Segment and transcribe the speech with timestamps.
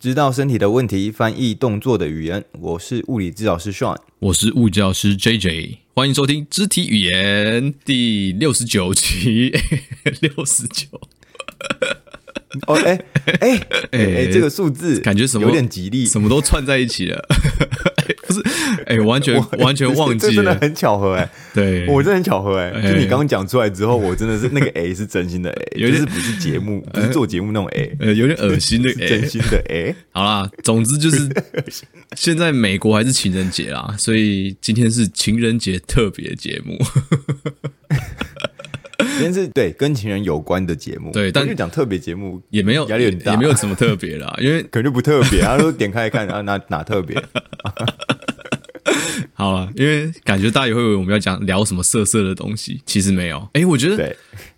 [0.00, 2.44] 知道身体的问题，翻译动作的语言。
[2.52, 9.52] 我是物理治疗师 Sean，我是物理治疗师 JJ，欢迎收听肢体语言第六十九集，
[10.22, 10.86] 六十九。
[12.68, 13.04] 哦，哎
[13.40, 17.26] 哎 哎，这个数字感觉什么有点吉利，什么都串在一起了。
[18.88, 29.94] 哎、欸，完全完全 忘记了，真的很巧合哎、欸，对我真的很巧合哎、就你刚刚讲出来之后，我真的是那个 A 是真心的 A，有点是不是节目，不是做节目那种 A，呃，有点恶心的 A，真心的 A。
[30.12, 31.28] 好啦，总之就是
[32.16, 36.78] 现在美国还是情人节啦，所以今天是情人节特别节目。
[38.98, 47.20] 今天是对跟情人有关的节目，对，但就讲特别节目也没有压力很大，也没有什么特别啦，因为可能就不特别，他说点开来看啊，哪哪特别。
[49.34, 53.38] 好了，因为感觉大家也会以为我们要讲聊什么色色的东西，其实没有。
[53.54, 54.16] 哎、欸，我觉得，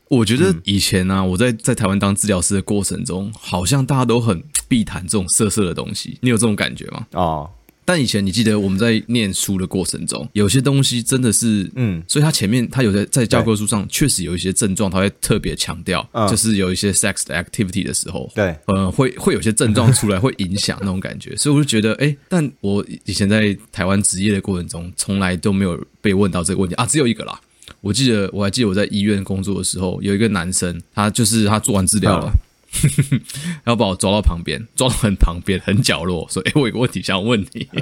[0.09, 6.19] 我觉得以前呢、我在在台湾当治疗师的过程中，好像大家都很避谈这种色色的东西。
[6.21, 7.07] 你有这种感觉吗？
[7.13, 7.51] 哦。
[7.93, 26.77] 但以前你记得我们在念书的过程中，有些东西真的是，嗯，所以他前面他有在在教科书上确实有一些症状，他会特别强调，嗯、就是有一些 sex 的 activity 的时候，对，呃，会会有些症状出来，会影响那种感觉， 所以我就觉得，哎、欸，但我以前在台湾执业的过程中，从来都没有被问到这个问题。
[26.77, 27.41] 啊，只有一个啦，
[27.81, 32.31] 我记得我还记得我在医院工作的时候，有一个男生，他就是他做完治疗了。
[32.33, 32.39] 嗯
[33.65, 37.69] 然后把我抓到旁边，抓到很旁边，很角落，说：“哎，我有个问题想问你。”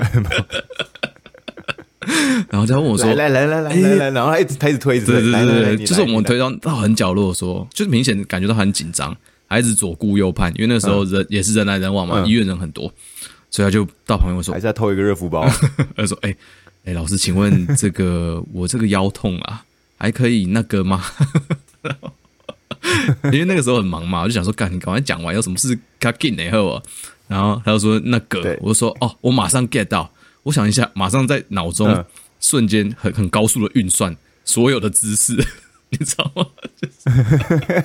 [2.49, 4.11] 然后再问我说：“来来来来来来。
[4.17, 9.15] ”然后他一直他一直推，对对对对，就是我们推到到很角落，说就是明显感觉到很紧张，
[9.47, 12.91] 还一直左顾右盼，因为那时候人也是人来人往嘛，医院人很多，
[13.51, 15.47] 所以他就到旁边说：“还是要偷一个热敷包。”
[15.95, 16.35] 他说：“哎
[16.87, 19.65] 哎，老师，请问这个我这个腰痛啊，
[19.99, 21.05] 还可以那个吗？”
[23.33, 26.83] 因为那个时候很忙嘛，我就想说，干，你赶快讲完，有什么事赶紧然后，
[27.27, 28.59] 然后他就说那个，对。
[28.61, 30.11] 我就说哦，我马上 get 到，
[30.45, 32.05] 我想一下，马上在脑中
[32.41, 35.35] 瞬间很很高速的运算所有的知识，
[35.91, 36.47] 你知道吗？
[36.81, 37.85] 就是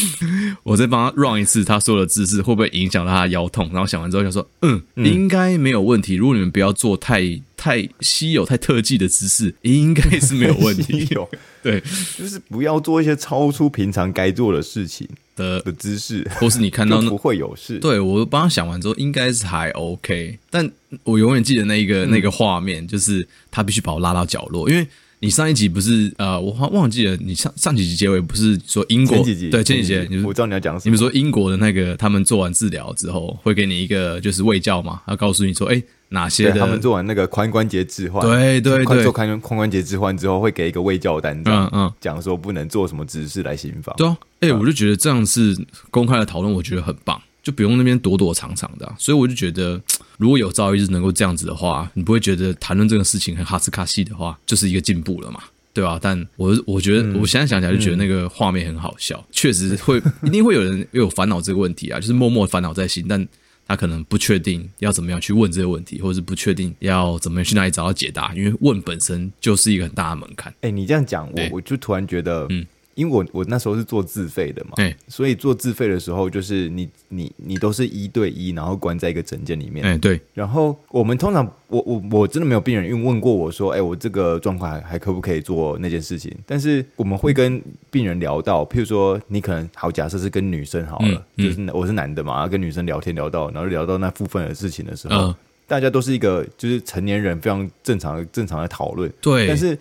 [0.64, 3.68] 我再帮他 run 一次，他说的姿势会不会影响到他腰痛？
[3.72, 6.14] 然后想完之后就说，嗯，应该没有问题。
[6.14, 11.06] 如果你们不要做太太稀有、太特技的姿势，应该是没有问题。
[11.12, 11.28] 有
[11.62, 11.82] 对，
[12.18, 17.78] 就是不要做一些超出平常该做的事情的的姿势，或是你看到不会有事。
[17.78, 20.38] 对，我帮他想完之后，应该是还 OK。
[20.50, 20.68] 但
[21.04, 24.86] 我永远记得那一个那个画面，就是他必须把我拉到角落，因为。
[25.22, 27.16] 你上一集不是呃，我忘记了。
[27.18, 30.82] 你上上几集结尾不是说英国前几集对前几集，你我知道你要讲什么。
[30.84, 43.94] 你们说英国的那个，他们做完治疗之后会给你一个就是卫教嘛，要告诉你说，哎，哪些的他们做完那个髋关节置换，对对对，做髋髋关节置换之后会给一个卫教单张，嗯嗯，讲说不能做什么姿势来行房。
[43.96, 45.56] 对啊，哎，我就觉得这样是
[45.92, 49.80] 公开的讨论，我觉得很棒，就不用那边躲躲藏藏的，所以我就觉得。
[50.22, 55.42] 如果有朝一日能够这样子的话，你不会觉得谈论这个事情很哈斯卡西的话，就是一个进步了嘛，
[55.74, 55.98] 对吧？
[56.00, 63.26] 但我我觉得，我现在想起来就觉得那个画面很好笑，确、嗯、实会一定会有人有烦恼这个问题啊，就是默默烦恼在心，但
[63.66, 70.54] 他可能不确定要怎么样去问这个问题，或者是不确定要怎么样去哪里找到解答，因为问本身就是一个很大的门槛。
[70.60, 72.64] 哎，你这样讲，我我就突然觉得，嗯。
[72.94, 79.84] 因为我我那时候是做自费的嘛，欸、所以做自费的时候，就是你你你都是一对一，然后关在一个诊间里面。
[79.84, 80.20] 哎、欸，对。
[80.34, 86.30] 然后我们通常，我我我真的没有病人问问过我说，哎、欸，我这个状况还还可不可以做那件事情？
[86.46, 95.34] 但是我们会跟病人聊到，譬如说你可能好，假设是跟女生好了，就是我是男的嘛，跟女生聊天聊到，然后聊到那部分的事情的时候，嗯、
[95.66, 99.10] 大家都是一个就是成年人非常正常正常的讨论。
[99.20, 99.78] 对，但是。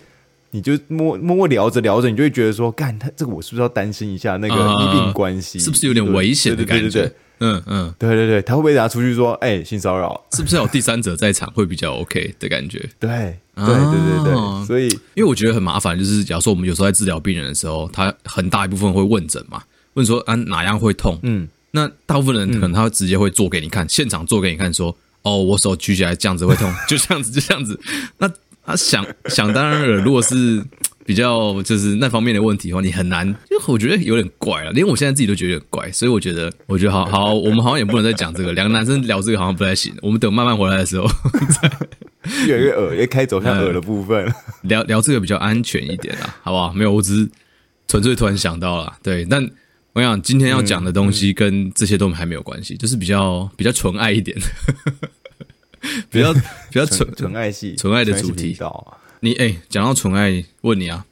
[0.52, 6.84] 你就默默默聊着聊着，你就会觉得说，干他这个，我是不是要担心一下那个医病关系，是不是有点危险的感觉？
[6.84, 10.22] 对对对，嗯嗯，对对对，他会不会拿出去说，哎、欸，性骚扰？
[10.34, 12.78] 是不是有第三者在场会比较 OK 的感觉？
[13.00, 13.10] 对
[13.56, 19.64] 对对对对，所以因为我觉得很麻烦，就是假如说我们有时候在治疗病人的时候，他很大一部分会问诊嘛，
[19.94, 21.18] 问说啊哪样会痛？
[21.24, 27.80] 嗯，那大部分人可能他直接会做给你看，现场做给你看，说哦，我手举起来这样子会痛， 就这样子就这样子，
[28.18, 28.30] 那。
[28.66, 30.64] 他想想当然了，如果是
[31.04, 41.08] 比较就是那方面的问题的话，你很难，就我觉得有点怪了，连我现在自己都觉得有点怪，所以我觉得，我觉得好好，我们好像也不能再讲这个，两个男生聊这个好像不太行，我们等慢慢回来的时候，
[42.48, 44.32] 越来越恶，越开走向恶的部分，
[44.64, 46.72] 聊聊这个比较安全一点啦，好不好？
[46.72, 47.30] 没有，我只是
[47.88, 49.44] 纯粹突然想到了，对，但
[49.94, 54.38] 我想今天要讲的东西跟这些都还没有关系，就是比较比较纯爱一点。
[54.40, 54.46] 的。
[56.10, 56.40] 比较比
[56.72, 58.58] 较纯纯爱系纯爱的主题，
[59.20, 61.06] 你哎，讲到纯爱，问你啊，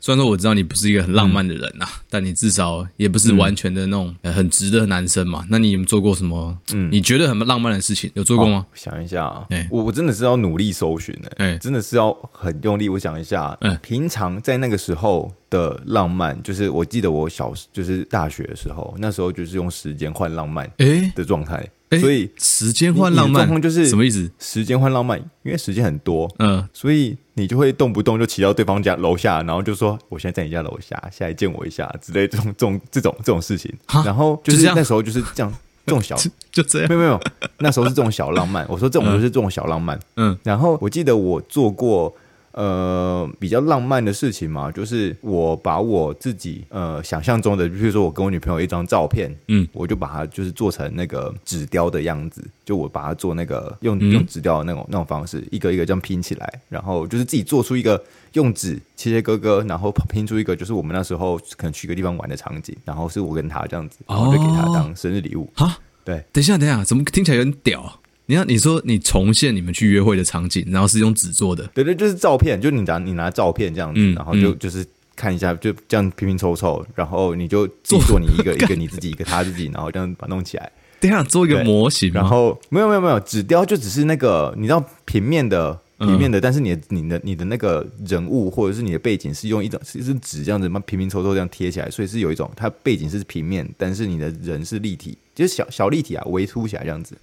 [0.00, 5.44] 虽然说我知道你不是一个很浪漫的人呐，但你至少也不是完全的那种很直的男生嘛。
[5.50, 6.56] 那你有没有做过什么？
[6.72, 8.66] 嗯，你觉得很浪漫的事情有做过吗？
[8.74, 12.88] 想一下啊，我我真的是要努力搜寻的，哎，真的是要很用力。
[12.88, 21.68] 我想一下，嗯，平常在那个时候的浪漫，就是我记得我小就是大学的时候，那时候就是用时间换浪漫，诶的状态。
[22.00, 24.30] 所以时间换浪漫就是什么意思？
[24.38, 33.74] 时间换浪漫，因为时间很多，嗯，所以你就会动不动就骑到对方家楼下，然后就说我现在在你家楼下，下来见我一下之类这种这种这种这种事情。
[34.04, 35.52] 然后就是那时候就是这样，
[35.84, 36.14] 这种小
[36.52, 37.20] 就这样，没有没有，
[37.58, 38.64] 那时候是这种小浪漫。
[38.68, 40.38] 我说这种就是这种小浪漫，嗯。
[40.44, 42.14] 然后我记得我做过。
[42.52, 58.02] 呃，比较浪漫的事情嘛，就是我把我自己呃想象中的，比如说我跟我女朋友一张照片，嗯，我就把它就是做成那个纸雕的样子，就我把它做那个用用纸雕的那种那种方式，一个一个这样拼起来，然后就是自己做出一个
[58.32, 65.48] 用纸切切割割，然后拼出一个就是我们那时候可能去一个地方玩的场景，然后是我跟他这样子，然后就给他当生日礼物。
[65.54, 67.99] 哈，对，等一下，等一下，怎么听起来有点屌？
[68.30, 74.86] 你看，你说你重现你们去约会的场景，然后是用纸做的，对对，就是照片，就你拿你拿照片这样子，嗯、然后就就是
[75.16, 80.70] 看一下，就这样拼拼凑凑，然后你就自己做你一个 一个你自己一个他自己，然后这样把它弄起来。
[81.00, 85.76] 等下做一个模型，然后没有没有没有纸雕，就只是那个你知道平面的。
[86.00, 97.16] 平面的，但是你的你的你的那个人物或者是你的背景是用一种是一张纸这样子嘛，拼拼凑凑这样贴起来，所以是有一种它背景是平面，但是你的人是立体，就是小小立体啊，微凸起来这样子。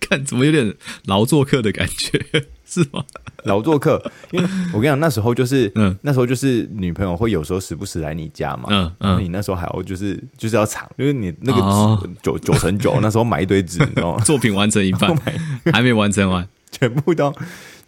[0.00, 0.74] 看怎么有点
[1.06, 2.20] 劳作客的感觉，
[2.66, 3.04] 是吗？
[3.44, 4.02] 劳作客，
[4.32, 11.60] 因为我跟你讲，那时候就是嗯，那时候就是女朋友会有时候时不时来你家嘛，嗯嗯，你那时候还要就是就是要藏，因为你那个
[12.02, 14.22] 纸九九乘九，那时候买一堆纸，你知道吗？
[14.26, 15.16] 作品完成一半，
[15.72, 17.32] 还没完成完， 全部都。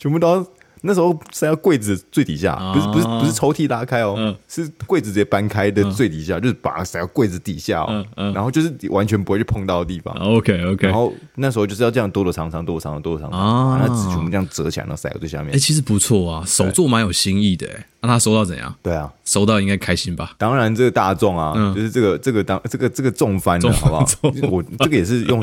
[0.02, 0.44] 全部都
[0.82, 10.14] 那时候塞到柜子最底下，不是不是不是抽屉拉开哦，是柜子直接搬开的最底下，就是把它塞到柜子底下哦，然后就是完全不会去碰到的地方。
[10.16, 15.54] OK OK，然后那时候就是要这样躲躲藏藏，躲躲藏藏，躲躲藏藏，把那纸全部这样折起来，然后塞到最下面。
[15.54, 17.68] 哎，其实不错啊，手作蛮有新意的。
[18.02, 18.74] 让他收到怎样？
[18.82, 20.32] 对啊，收到应该开心吧？
[20.36, 24.04] 当然，这个大众啊，就是这个这个当这个这个重翻了，好不好？
[24.50, 25.40] 我这个也是用。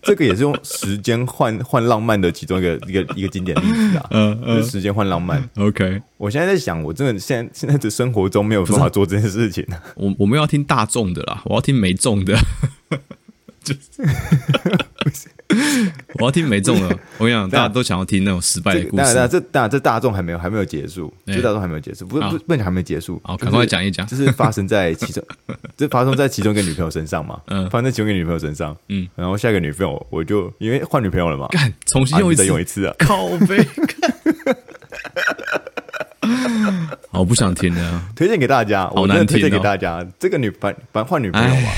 [0.00, 5.48] 这个也是用时间换换浪漫的其中一个一个一个经典例子啊，嗯 嗯，时间换浪漫。
[5.56, 9.66] OK，我现在在想，我真的现在现在的生活中没有办法做这件事情。
[9.96, 12.38] 我我们要听大众的啦，我要听没中的。
[13.64, 14.02] 就是。
[16.18, 16.88] 我要听没中了，
[17.18, 19.28] 我跟你讲，大家都想要听那种失败的故事。
[19.30, 23.20] 这大这大众还没有还没有结束，这大众还没有结束，不不不讲还没结束。
[23.24, 25.22] 好，赶快讲一讲，就是发生在其中，
[25.76, 27.40] 这发生在其中一个女朋友身上嘛？
[27.46, 33.66] 嗯，发生在其中一个女朋友身上，嗯，然后下一个女朋友我就因为换女朋友了嘛，干，重新用一次，用一次啊，靠北，
[37.10, 41.70] 好不想听了，推荐给大家，好难听，推荐给大家，这个女反反换女朋友嘛。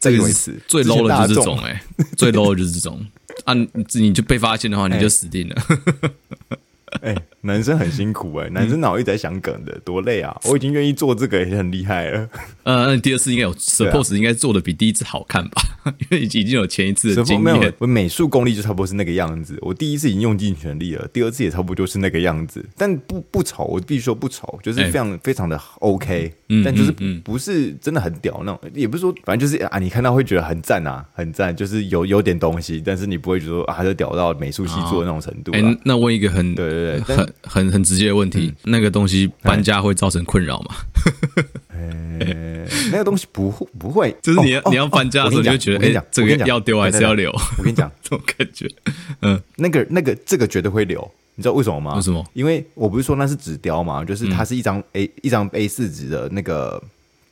[0.00, 1.80] 这个意思最 low 的就是这种哎，
[2.16, 3.00] 最 low 的就是这种
[3.44, 3.54] 啊！
[3.94, 5.56] 你就被发现的话，你就死定了。
[7.02, 10.36] 哎，男生很辛苦哎，男生脑一直在想梗的，多累啊！
[10.44, 12.28] 我已经愿意做这个也很厉害了。
[12.62, 15.62] 呃，那你第二次应该有 suppose 应该做的比第一次好看吧？
[15.98, 17.74] 因为已经有前一次的经验。
[17.78, 19.58] 我美术功力就差不多是那个样子。
[19.60, 22.64] 我第一次已经用尽全力了，第二次也差不多就是那个样子。
[22.76, 26.32] 但不不丑，我必须说不丑，就是非常非常的 OK。
[26.64, 26.92] 但就是
[27.24, 35.50] 不是真的很屌那种，也不是说反正就是啊，你看到会觉得很赞啊，很赞，就是有有点东西，但是你不会觉得说啊，就屌到美术系做的那种程度。
[35.52, 36.72] 哎，那问一个很对。
[36.72, 40.74] 对，很很很直接的问题，那个东西搬家会造成困扰吗？
[41.70, 47.30] 呃， 那个东西不会不会， 就是你你要搬家的时候，你就觉得哎，这个要丢还是要留？
[47.58, 48.68] 我跟你讲， 这种感觉，
[49.22, 51.94] 嗯，那个那个这个绝对会留，你知道为什么吗？
[51.96, 52.24] 为什么？
[52.34, 56.82] 因为我不是说那是纸雕嘛，就是它是一张 A 一张 A 四纸的那个。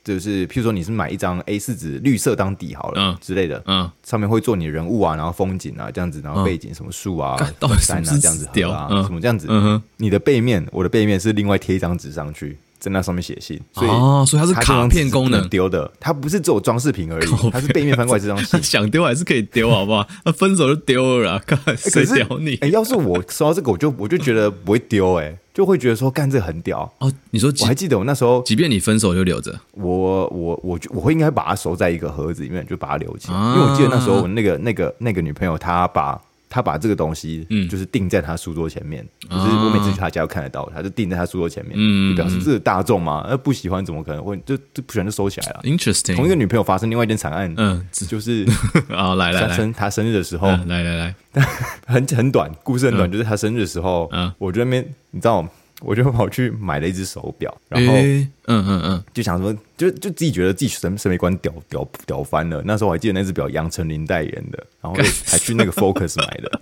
[0.03, 3.17] 就是，譬如说你是买一张 A 四纸，绿色当底好了，嗯。
[3.21, 7.37] 之类的，嗯，上面会做你人物啊，然后风景啊这样子，然后背景什么树啊、
[7.79, 20.05] 山 啊这样子，雕啊，什么这样子，嗯哼，你的背面，我的背面是另外贴一张纸上去，在那上面写信，所以哦，所以它是卡片功能丢的，它不是只有装饰品而已，它是背面翻过来这张信， 想丢还是可以丢，好不好？
[20.25, 21.41] 那分手就丢了啦，
[21.77, 22.55] 谁屌你？
[22.55, 25.37] 哎，要是我收到这个，我就我就觉得不会丢，哎。
[25.53, 27.11] 就会觉得说干这很屌哦！
[27.31, 33.35] 你说我还记得我那时候，即便你分手就留着，我我我我会应该把它收在一个盒子里面，就把它留起来。
[33.35, 36.17] 啊、因为我记得那时候我那个那个那个女朋友，她把
[36.51, 45.61] 她把这个东西，嗯，就是定在他书桌前面，嗯、就是我每次去他家都看得到，他就定在他书桌前面，嗯，就表示这是大众嘛，那不喜欢怎么可能会就就不喜欢就收起来了。
[45.63, 48.45] Interesting，同一个女朋友发生另外一件惨案，嗯，就是
[48.89, 51.15] 啊， 来来来，生他生日的时候，来来来，
[51.87, 55.47] 很很短，故事很短，就是他生日的时候，嗯，我觉得那边你知道。
[55.81, 62.61] 我就跑去买了一只手表，然后嗯嗯嗯，就想说，就就自己觉得自己审审美观屌屌屌翻了。
[62.65, 64.93] 那时候我还记得那只表杨丞琳代言的，然后
[65.25, 66.61] 还去那个 Focus 买的。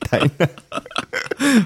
[0.00, 0.48] 台南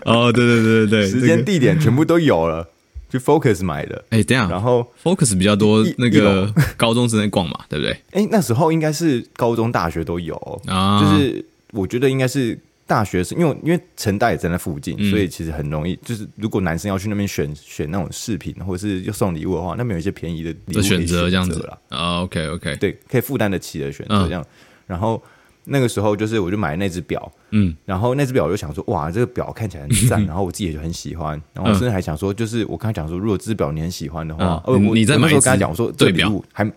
[0.07, 2.69] 哦，对对对对对，时间地点全部都有了，
[3.11, 4.05] 去 Focus 买的。
[4.11, 7.93] 哎，等下，然后 Focus 比较多那个高中生在逛嘛，对不对？
[8.13, 12.57] 哎，那时候应该是高中、大学都有啊，就是我觉得应该是。
[12.87, 15.99] 大学生，因为因为成大也在那附近，嗯、所以其实很容易。
[16.03, 21.79] 就是如果男生要去那边选选那种饰品，或者是要送礼物的话，那边有一些便宜的礼物选择这样子啦。
[21.89, 24.43] 啊，OK OK，对，可以负担得起的选择这样。
[24.43, 24.47] 嗯、
[24.89, 25.23] 然后
[25.65, 31.41] 那个时候就是我就买了那只表，嗯，然后那只表我就想说，哇，这个表看起来很赞，嗯、然后我自己也就很喜欢。
[31.55, 36.71] 然后我甚至还想说，就是我刚才讲说，如果这只表你很喜欢的话，嗯、我你在那时候跟他讲，我说这礼物还。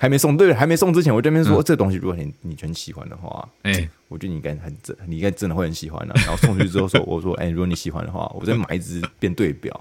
[0.00, 6.22] 还没送，对，还没送之前，我这边说、嗯、这东西，如果你你很喜欢的话，哎、欸，我觉得你应该很真，你应该真的会很喜欢的、啊。
[6.24, 9.78] 然后送出去之后说， 我说，哎、欸，如果你喜欢的话，我再买一只变对表。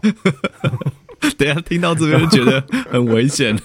[1.38, 2.62] 等下听到这边就觉得
[2.92, 3.62] 很危险了，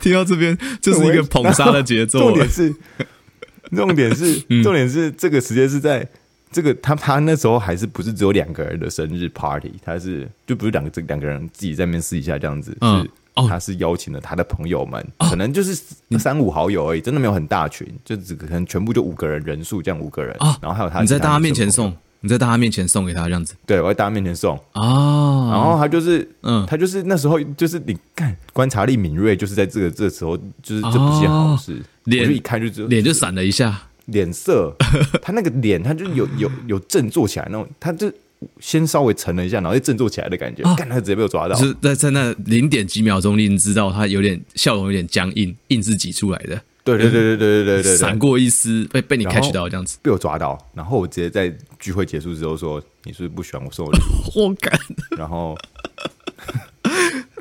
[0.00, 2.20] 听到这边就是一个捧杀的节奏。
[2.20, 2.72] 重点是，
[3.74, 6.06] 重点是，嗯、重点是这个时间是在
[6.52, 13.02] 这个他他那时候还是不是只有两个人的生日 party，他是就不是两个这两个人自己在那边试一下这样子，嗯。
[13.02, 13.10] 是
[13.48, 15.74] 他是邀请了他的朋友们，可能就是
[16.18, 24.56] 三五好友而已，真的没有很大群，就只可能全部就五个人人数这样五个人，然后还有他，你在大家面前送，你在大家面前送给他这样子，对，我在大家面前送。
[24.72, 34.74] 啊，然后他就是，嗯，他就是那时候就是你看观察力敏锐，就是在这个这个时候，就是这不是件好事，脸一看就脸就闪了一下，脸色，
[35.22, 38.12] 他那个脸他就有有有振作起来那种，他就。
[38.60, 46.60] 先稍微沉了一下，然后又振作起来的感觉，干、啊、他直接被我抓到，就是在在那零点几秒钟，你已经知道他有点笑容有点僵硬，硬是挤出来的。
[46.82, 54.80] 对对对对对对对，闪过一丝被被你 catch 到这样子，被我抓到，然后我直接在聚会结束之后说：“你是不是不喜欢我送的礼物？” 我干，
[55.18, 55.54] 然后，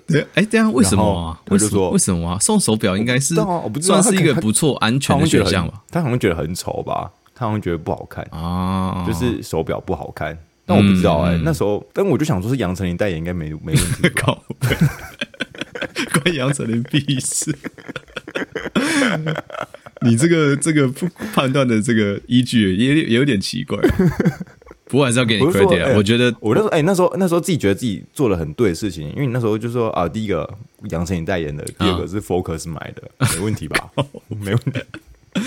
[0.05, 1.39] 对，哎，这样为什么啊？
[1.47, 2.37] 我就说为什么啊？
[2.39, 3.33] 送手表应该是
[3.81, 5.81] 算是一个不错安全的选项吧？
[5.89, 7.09] 他好像觉得很丑吧？
[7.33, 10.37] 他好像觉得不好看啊，就是手表不好看。
[10.69, 14.07] 但我不知道哎、欸，嗯、那时候，但我就想说，是杨丞琳代言应该没没问题。
[14.15, 14.43] 靠，
[16.21, 17.57] 关杨丞琳屁事。
[20.01, 20.87] 你这个这个
[21.33, 23.79] 判断的这个依据也也有点奇怪。
[24.85, 30.47] 不过还是要给你 credit 啊，我觉得我那时候哎，那时候那时候自己觉得自己做了很对的事情，因为你那时候就说啊，第一个
[30.91, 33.03] 杨丞琳代言的，第二个是 Focus 买的，
[33.35, 33.89] 没问题吧？
[34.29, 34.79] 没问题。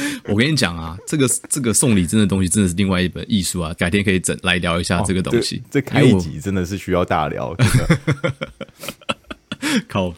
[0.29, 3.73] 我跟你讲啊，这个这个送礼真的东西真的是另外一本艺术啊！
[3.75, 5.57] 改天可以整来聊一下这个东西。
[5.57, 7.57] 哦、这开一集真的是需要大聊。
[9.89, 10.15] 靠，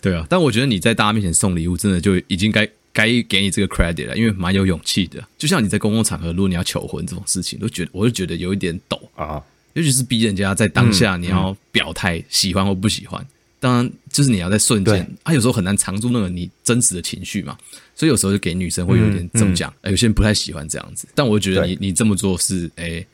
[0.00, 5.22] 对啊，但我觉得你在大家面前送礼物，真的就已经该该给你这个 credit 了，因为蛮有勇气的。
[5.36, 9.42] 就像你在公共场合，如果你要求婚这种事情，都觉得我就觉得有一点抖啊，
[9.74, 13.20] 尤其是逼人家在当下你要表态喜欢或不喜欢。
[13.22, 13.28] 嗯嗯
[13.66, 17.58] 当然，就是你要在瞬间，他、啊、有时候很难藏住那个你真实的情绪嘛，
[17.96, 19.74] 所以有时候就给女生会有点这么讲？
[19.82, 23.06] 哎、有些人不太喜欢这样子，但我觉得你你这么做是哎、欸，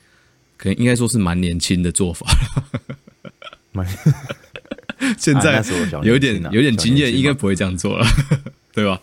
[0.59, 2.27] 可能应该说是蛮年轻的做法。
[3.73, 3.87] 蛮
[5.17, 5.65] 现在
[6.03, 8.07] 有点有点经验，应该不会这样做了，
[8.75, 9.01] 对吧？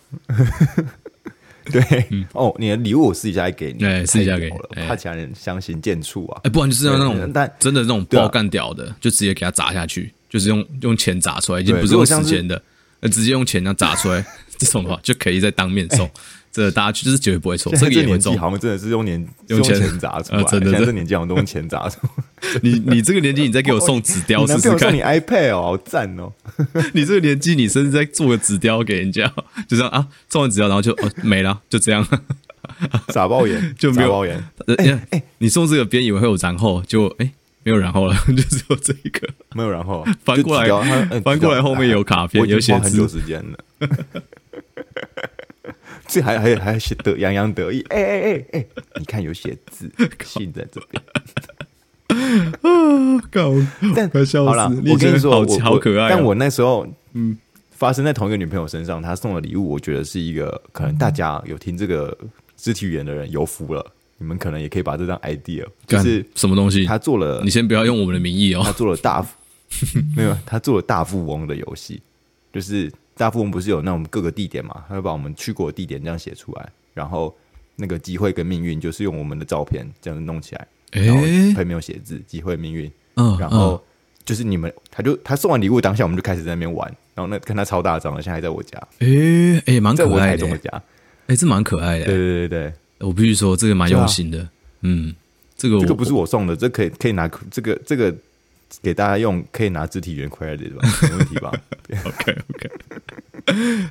[1.72, 6.40] 对，哦，你的礼物我私底下给你，对，私底下给你，怕其他人相形见绌啊！
[6.44, 10.12] 哎，不然就是要那种，但真的那种爆干屌的，就直接给他砸下去。
[10.28, 12.62] 就是用用钱砸出来，已经不是用时间的，
[13.00, 14.24] 呃，直接用钱这样砸出来，
[14.60, 16.08] 这种的话就可以在当面送，
[16.52, 17.72] 这大家就是绝对不会错。
[17.74, 22.58] 这个年纪好像真的是用年用钱砸出来，真的，这年纪好像都用钱砸出来。
[22.62, 24.94] 你你这个年纪，你再给我送纸雕 试试看。
[24.94, 26.32] 你 iPad 哦，好赞哦！
[26.92, 29.26] 你这个年纪，你甚至在做个纸雕给人家，
[29.66, 32.06] 就这样啊，送完纸雕然后就哦没了，就这样，
[33.08, 34.44] 傻爆眼就没有包眼。
[34.78, 37.32] 哎哎，你送这个别人以为会有然后，就哎。
[37.62, 40.02] 没有然后了，就只有这一个，没有然后。
[40.24, 40.66] 翻过来，
[41.20, 42.84] 翻过来后面有卡片，有写字。
[42.84, 43.58] 很久时间了，
[46.06, 47.80] 这还还还写得洋洋得意。
[47.90, 49.90] 哎哎哎哎，你看有写字，
[50.24, 51.02] 信在这边。
[52.62, 53.52] 啊，搞，
[53.94, 56.10] 但好了，我跟你说，我好可爱。
[56.10, 57.36] 但我那时候，嗯，
[57.70, 62.16] 发生在同一个女朋友身上，她送的礼物，我觉得是一个可能大家有听这个
[62.56, 63.92] 肢体语言的人有福了。
[64.18, 66.84] 你们可能也可以把这张 idea，就是什么东西？
[66.84, 68.60] 他做了，你先不要用我们的名义哦。
[68.62, 69.26] 他做了大，
[70.14, 72.02] 没有，他做了大富翁的游戏，
[72.52, 74.82] 就是大富翁不是有那种各个地点嘛？
[74.88, 77.36] 他会把我们去过的地点这样写出来，然后
[77.76, 83.78] 那个机会跟命运就是用我们的照片这样弄起来，然后旁边没有写字，机会命运，嗯，然后
[84.24, 90.82] 就是你们，他就他送完礼物当下，我们就开始在那边玩，然后那看他超大张的，现在还在我家，哎哎，蛮可爱的，家，
[91.26, 92.72] 哎，这蛮可爱的，对对对对。
[93.00, 94.40] 我必须说，这个蛮用心的。
[94.40, 94.50] 啊、
[94.80, 95.14] 嗯，
[95.56, 98.14] 这个这个不是我送的，这可以可以拿这个这个
[98.82, 101.52] 给大家用，可以拿肢体语言 credit 吧，没问题吧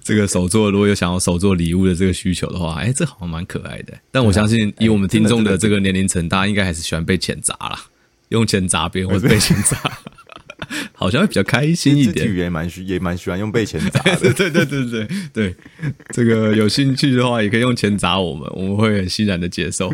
[0.10, 3.94] 这个手作如果有想要手作礼物的这个需求的话，哎，这好像蛮可爱的。
[4.10, 7.80] 但我相信以我们听众的这个年龄层，大家应该还是喜欢被钱砸啦，
[8.30, 9.78] 用钱砸别人或者被钱砸。
[10.94, 15.56] 好像会比较开心一点，也蛮喜也蛮喜欢用被钱砸的， 对对对对对对，
[16.10, 19.94] 这个有兴趣的话也可以用钱砸我们，我们会很欣然的接受。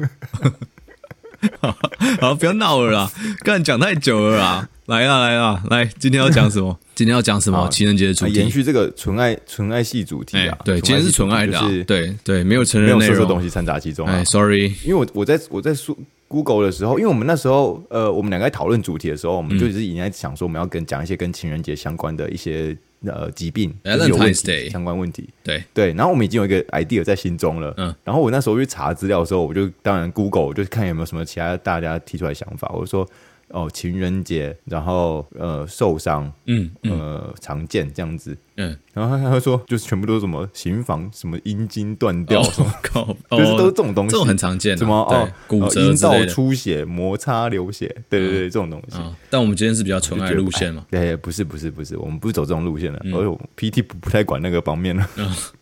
[1.59, 1.77] 好，
[2.21, 3.11] 好，不要闹了啦，
[3.43, 6.77] 刚才讲太久了啦，来啦来啦，来，今天要讲什么？
[6.93, 7.67] 今天要讲什么？
[7.69, 15.95] 情人节的主题，延续这个纯爱纯爱系主题啊，对，今天是纯爱的，对对，没有成人内容，东西掺杂其中啊，sorry，因为我我在我在说。
[16.27, 22.75] Google 的时候，因为我们那时候，呃，我们两个在讨论主题的时候，我们就是已经在想说，我们要跟讲一些跟情人节相关的一些
[23.05, 25.29] 呃疾病、有问题相关问题。
[25.43, 27.71] 对对，然后我们已经有一个 idea 在心中了。
[27.77, 33.07] 嗯，然后我那时候去查资料的时候，我就当然 Google 就看有没有什么其他大家提出来想法，我就说。
[33.55, 48.97] 哦，情人节，然后呃受伤，嗯，呃常见这样子，嗯，然后他他说就是全部都是什么行房，什么阴茎断掉，什么 靠， 就是都是这种东西，这种很常见，什么哦骨折、阴道出血、摩擦流血，对对对，这种东西。
[49.29, 50.85] 但我们今天是比较纯爱路线嘛？
[50.91, 55.09] 对，不是不是不是，我们不是走这种路线的，而且 PT 不不太管那个方面了。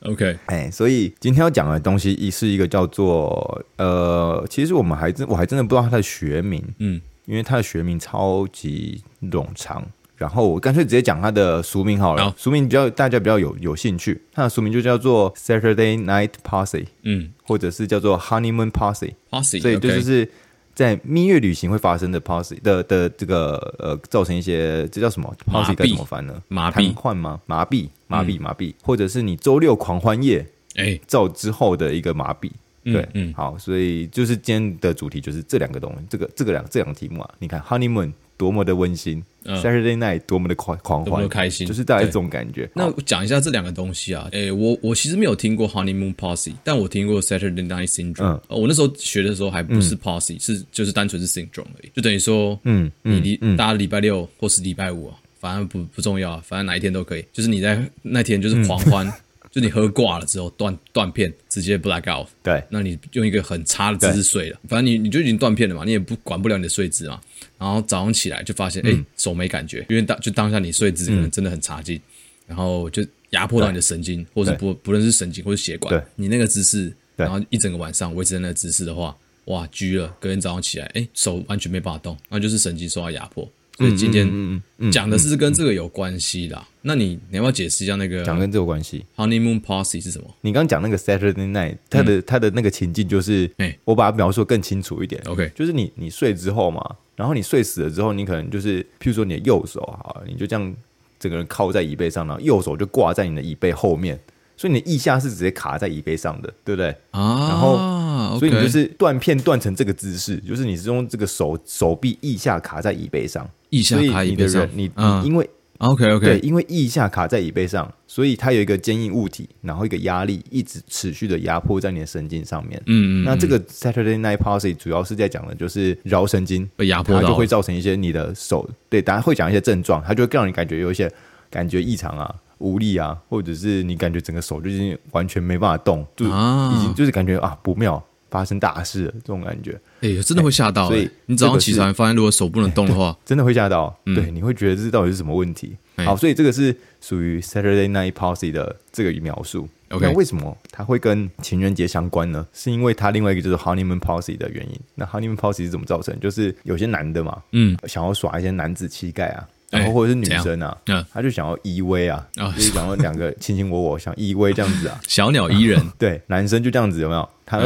[0.02, 7.00] OK， 哎，所以今天要讲的东西一是一个叫做呃，其实我们还真我还真的不知道它的学名，嗯。
[7.26, 9.86] 因为它的学名超级冗长，
[10.18, 12.26] 然后我干脆直接讲它的俗名好了。
[12.26, 20.30] 好，俗名比较大家比较有有兴趣，它的俗名就叫做 Saturday Night Party，嗯，或者是叫做 Honeymoon Party，Party，所以这就是
[20.76, 26.42] 在蜜月旅行会发生的 Party 的的这个呃，造成一些这叫什么 Party 该怎么翻呢？
[26.48, 27.40] 麻痹、瘫痪吗？
[27.46, 32.50] 麻痹、麻痹、麻痹，或者是你周六狂欢夜哎，造之后的一个麻痹。
[32.84, 42.70] 对，嗯，嗯，好，所以就是今天的主题就是这两个东西，这个这个两这两个题目啊，你看，honeymoon 多么的温馨，嗯，Saturday night 多么的狂狂欢，开心，就是大概这种感觉。
[42.74, 48.34] 那讲一下这两个东西啊，诶，我我其实没有听过 honeymoon posse，但我听过 Saturday night syndrome。
[48.34, 59.12] 嗯，我那时候学的时候还不是 party，是就是单纯是 syndrome 而已，就等于说，嗯，你礼大家礼拜六或是礼拜五啊，反正不不重要，反正哪一天都可以，就是你在那天就是狂欢。
[59.54, 62.28] 就你喝挂了之后断断片，直接 black out。
[62.42, 67.22] 对，那你用一个很差的姿势睡了，反正你你就已经断片了嘛，你也不管不了你的睡姿嘛。
[67.60, 68.98] 然后早上起来就发现，哎、嗯。
[68.98, 72.02] 欸，手没感觉，因为当就当下你睡姿可能真的很差劲，嗯、
[72.48, 83.48] 然后就压迫到你的神经，或者是不不论是神经或是血管，你那个姿势，然后一整个晚上维持在那个姿势的话，哇，拘了，隔天早上起来，哎、欸，手完全没办法动，那就是神经受到压迫。
[83.78, 86.62] 所以今天讲的是跟这个有关系的。
[86.84, 88.24] 那你你要不要解释一下那个？
[88.24, 90.28] 讲跟这个关系？Honeymoon Party 是什么？
[90.42, 93.50] 你刚刚讲那个 Saturday Night，它的它的那个情境就是，
[93.86, 95.22] 我把它描述得更清楚一点。
[95.26, 100.76] OK，就是你你睡之后嘛，然后你睡死了之后，你可能就是，譬如说你的右手啊，你就这样
[101.18, 104.20] 整个人靠在椅背上，然后右手就挂在你的椅背后面，
[104.58, 106.90] 所以你的腋下是直接卡在椅背上的，对不对？
[107.12, 108.04] 啊，然后。
[108.40, 114.68] 所以你就是断片断成这个姿势，就是你是用这个手手臂腋下卡在椅背上，腋下卡椅背上。
[114.74, 122.82] 你你因为 OK OK 对，因为腋下卡在椅背上，所以它有一个坚硬物体，然后一个压力一直持续的压迫在你的神经上面。
[122.86, 123.26] 嗯嗯。
[123.26, 131.12] 那这个 Saturday Night Party 主要是在讲的就是桡神经被压迫，它就会造成一些你的手对，当然会讲一些症状，它就会让你感觉有一些
[131.50, 132.34] 感觉异常啊。
[132.60, 138.02] 无力啊，或者是你感觉整个手就已经完全没办法动，就已经就是感觉啊不妙，
[138.34, 139.80] 发生大事了这种感觉。
[140.02, 140.88] 哎、欸，真的会吓到、欸。
[140.88, 143.96] 所以你早上起床发现，如果手不能动的话， 欸、真的会吓到。
[144.08, 145.78] 嗯、对，你会觉得这到底是什么问题？
[145.98, 149.70] 欸、好，所以这个是属于 Saturday Night Party 的这个描述。
[149.90, 152.44] OK，那为什么它会跟情人节相关呢？
[152.52, 154.80] 是因为它另外一个就是 Honeymoon Party 的原因。
[154.96, 156.20] 那 Honeymoon Party 是怎么造成？
[156.20, 159.48] 就是有些男的嘛，嗯，想要耍一些男子气概啊。
[159.70, 165.84] 然后或者是女生啊，嗯，他就想要依偎啊，就是想要两个卿卿我我，想依偎这样子啊， 小鸟依人。
[165.98, 167.28] 对，男生就这样子有没有？
[167.44, 167.58] 他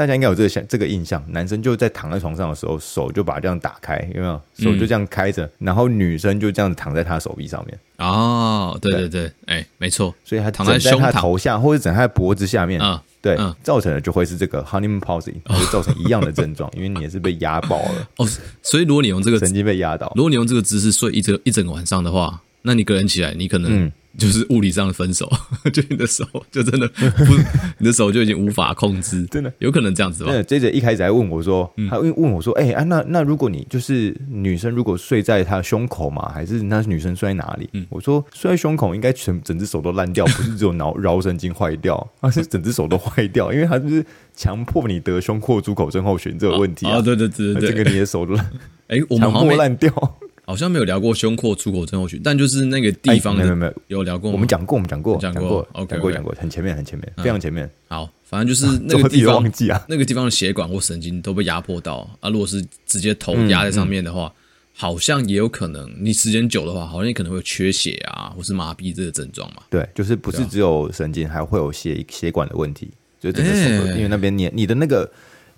[0.00, 4.40] 大家应该有这个想这个印象，男生就在躺在床上的时候，手就把这样打开，有没有？
[4.54, 7.78] 手就这样开着，然后女生就这样子躺在他手臂上面。
[7.98, 13.02] 哦，对对对，哎，没错，所以他躺在他头下或者枕在他脖子下面啊。
[13.20, 18.08] 对，嗯、造成的就会是这个 honeymoon palsy，会造成一样的症状，哦、因为你也是被压爆了。
[18.16, 18.26] 哦，
[18.62, 23.92] 所以如果你用这个神经被压到，如果你用这个姿势睡一整一整个晚上的话，那你个人起来，你可能、嗯。
[24.18, 25.30] 就是物理上的分手，
[25.72, 27.34] 就你的手就真的不，
[27.78, 30.42] 你的手就已经无法控制，真的有可能这样子吧？
[30.42, 37.68] 接着一开始还问我说，他问问我说，哎、欸、啊，那那如果你就是女生，如果睡在她胸口嘛，还是那女生睡在哪里？
[37.72, 46.98] 嗯、我说睡在胸口，应该全整只手都烂掉，不是只有脑桡 神经坏掉，而是整只手都坏掉，因为他就是强迫你得胸廓出口症候群这个问题啊！
[46.98, 48.44] 啊对对对对，这 个你的手都烂，
[48.88, 50.18] 哎、欸，我们强迫烂掉。
[50.50, 57.70] 好像没有聊过胸廓出口症候群，但就是那个地方没有没有有聊过，我们讲过，我们讲过，讲过，OK，讲过讲过，很前面很前面，非常前面。
[57.86, 59.48] 好，反正就是那个地方，
[59.88, 62.28] 那个地方的血管或神经都被压迫到啊。
[62.30, 64.32] 如果是直接头压在上面的话，
[64.74, 69.62] 好像也有可能，你时间久的话，好像也可能会有缺血啊，或是麻痹这个症状嘛。
[69.70, 75.08] 对，就是不是只有神经，还会有血血管的问题，就整个手，因为那边你你的那个。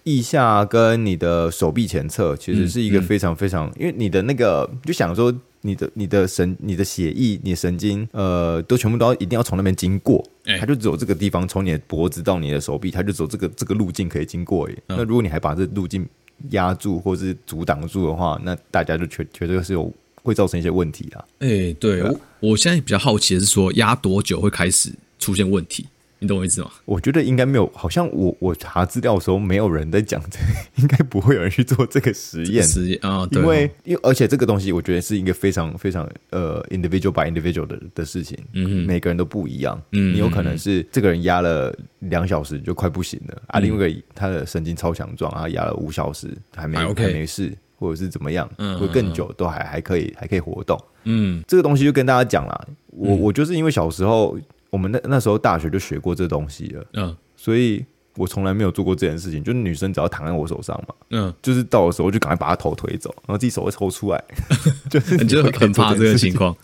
[0.05, 14.69] 腋下跟你的手臂前侧其实是一个非常非常，嗯嗯、因为你的那个就想说你的你的神、你的血液、你的神经，呃，都全部都要一定要从那边经过，欸、它就只有这个地方，从你的脖子到你的手臂，它就走这个这个路径可以经过。
[14.69, 16.05] 嗯、那如果你还把这路径
[16.51, 19.93] 压住或是阻挡住的话，那大家就绝绝对是有
[20.25, 21.25] 会造成一些问题啊。
[21.39, 25.87] 哎、欸，对，我我现在比较好奇的是说，压多久会开始出现问题？
[26.23, 26.71] 你懂我意思吗？
[26.85, 30.45] 我觉得应该没有，好像我我查资料的时候没有人在讲这个，
[30.81, 32.63] 应该不会有人去做这个实验。
[32.63, 38.39] 实验啊，对，因为因为而且这个东西，我觉得是一个非常非常呃 individual by individual 的的事情。
[38.53, 39.83] 嗯哼，每个人都不一样。
[39.91, 50.79] 嗯，你有可能是这个人压了两小时就快不行了，嗯、啊，另外一个他的神经超强壮啊，压了五小时还没没事，或者是怎么样，嗯，会更久都还还可以还可以活动。
[51.03, 54.39] 嗯，这个东西就跟大家讲了，我我就是因为小时候。
[54.73, 57.85] 我们那那时候大学就学过这东西了，嗯，所以
[58.17, 59.45] 我从来没有做过这件事情。
[59.45, 64.25] 就是女生只要躺在我手上嘛，嗯，就是到的时候就赶快把她头推走，然后自己手会抽出来，
[64.89, 66.57] 就是你就很怕这个情况。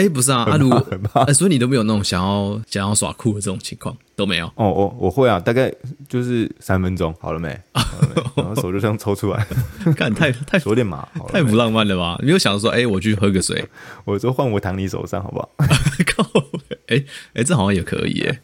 [0.00, 0.70] 哎，不是啊，阿如，
[1.34, 4.46] 所以你都没有那种想要想要耍酷的这种情况都没有。
[4.54, 5.70] 哦，我我会啊，大概
[6.08, 7.48] 就是三分钟，好了没？
[8.34, 9.46] 然后手就这样抽出来，
[9.94, 12.16] 看太 太有点麻，太不浪漫了吧？
[12.20, 13.62] 你没有想说，哎，我去喝个水，
[14.06, 15.50] 我说换我躺你手上好不好？
[16.16, 16.24] 靠！
[16.86, 18.40] 哎哎，这好像也可以耶。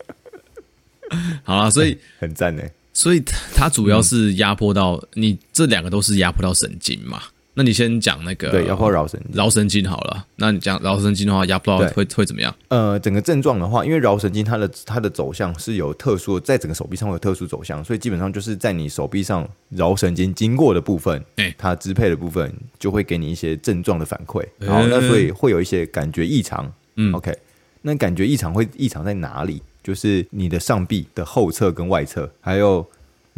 [1.42, 2.62] 好了，所以很赞呢。
[2.92, 3.22] 所以
[3.54, 7.22] 它主要是压迫到你这两个都是压迫到神经嘛。
[7.58, 10.26] 那你先讲那个对，压迫桡神桡神经好了。
[10.36, 12.54] 那你讲桡神经的话，压迫到会会怎么样？
[12.68, 26.70] 呃，整个症状的话，因为桡神经它的它的走向是有特殊的，在整个手臂上会有特殊走向，所以基本上就是在你手臂上桡神经经过的部分，哎，它支配的部分就会给你一些症状的反馈，然后那所以会有一些感觉异常。
[26.96, 27.34] 嗯，OK，
[27.80, 29.62] 那感觉异常会异常在哪里？
[29.82, 32.86] 就是你的上臂的后侧跟外侧，还有。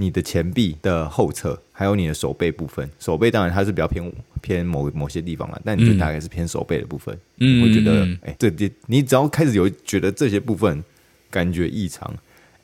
[0.01, 7.19] 你的前臂的后侧，还有你的手背部分，手背当然它是比较偏偏某某些地方了，但你就大概是偏手背的部分。
[7.39, 10.85] 嗯，我觉得，哎、欸，这这，你只要开始有觉得这些部分
[11.29, 12.09] 感觉异常，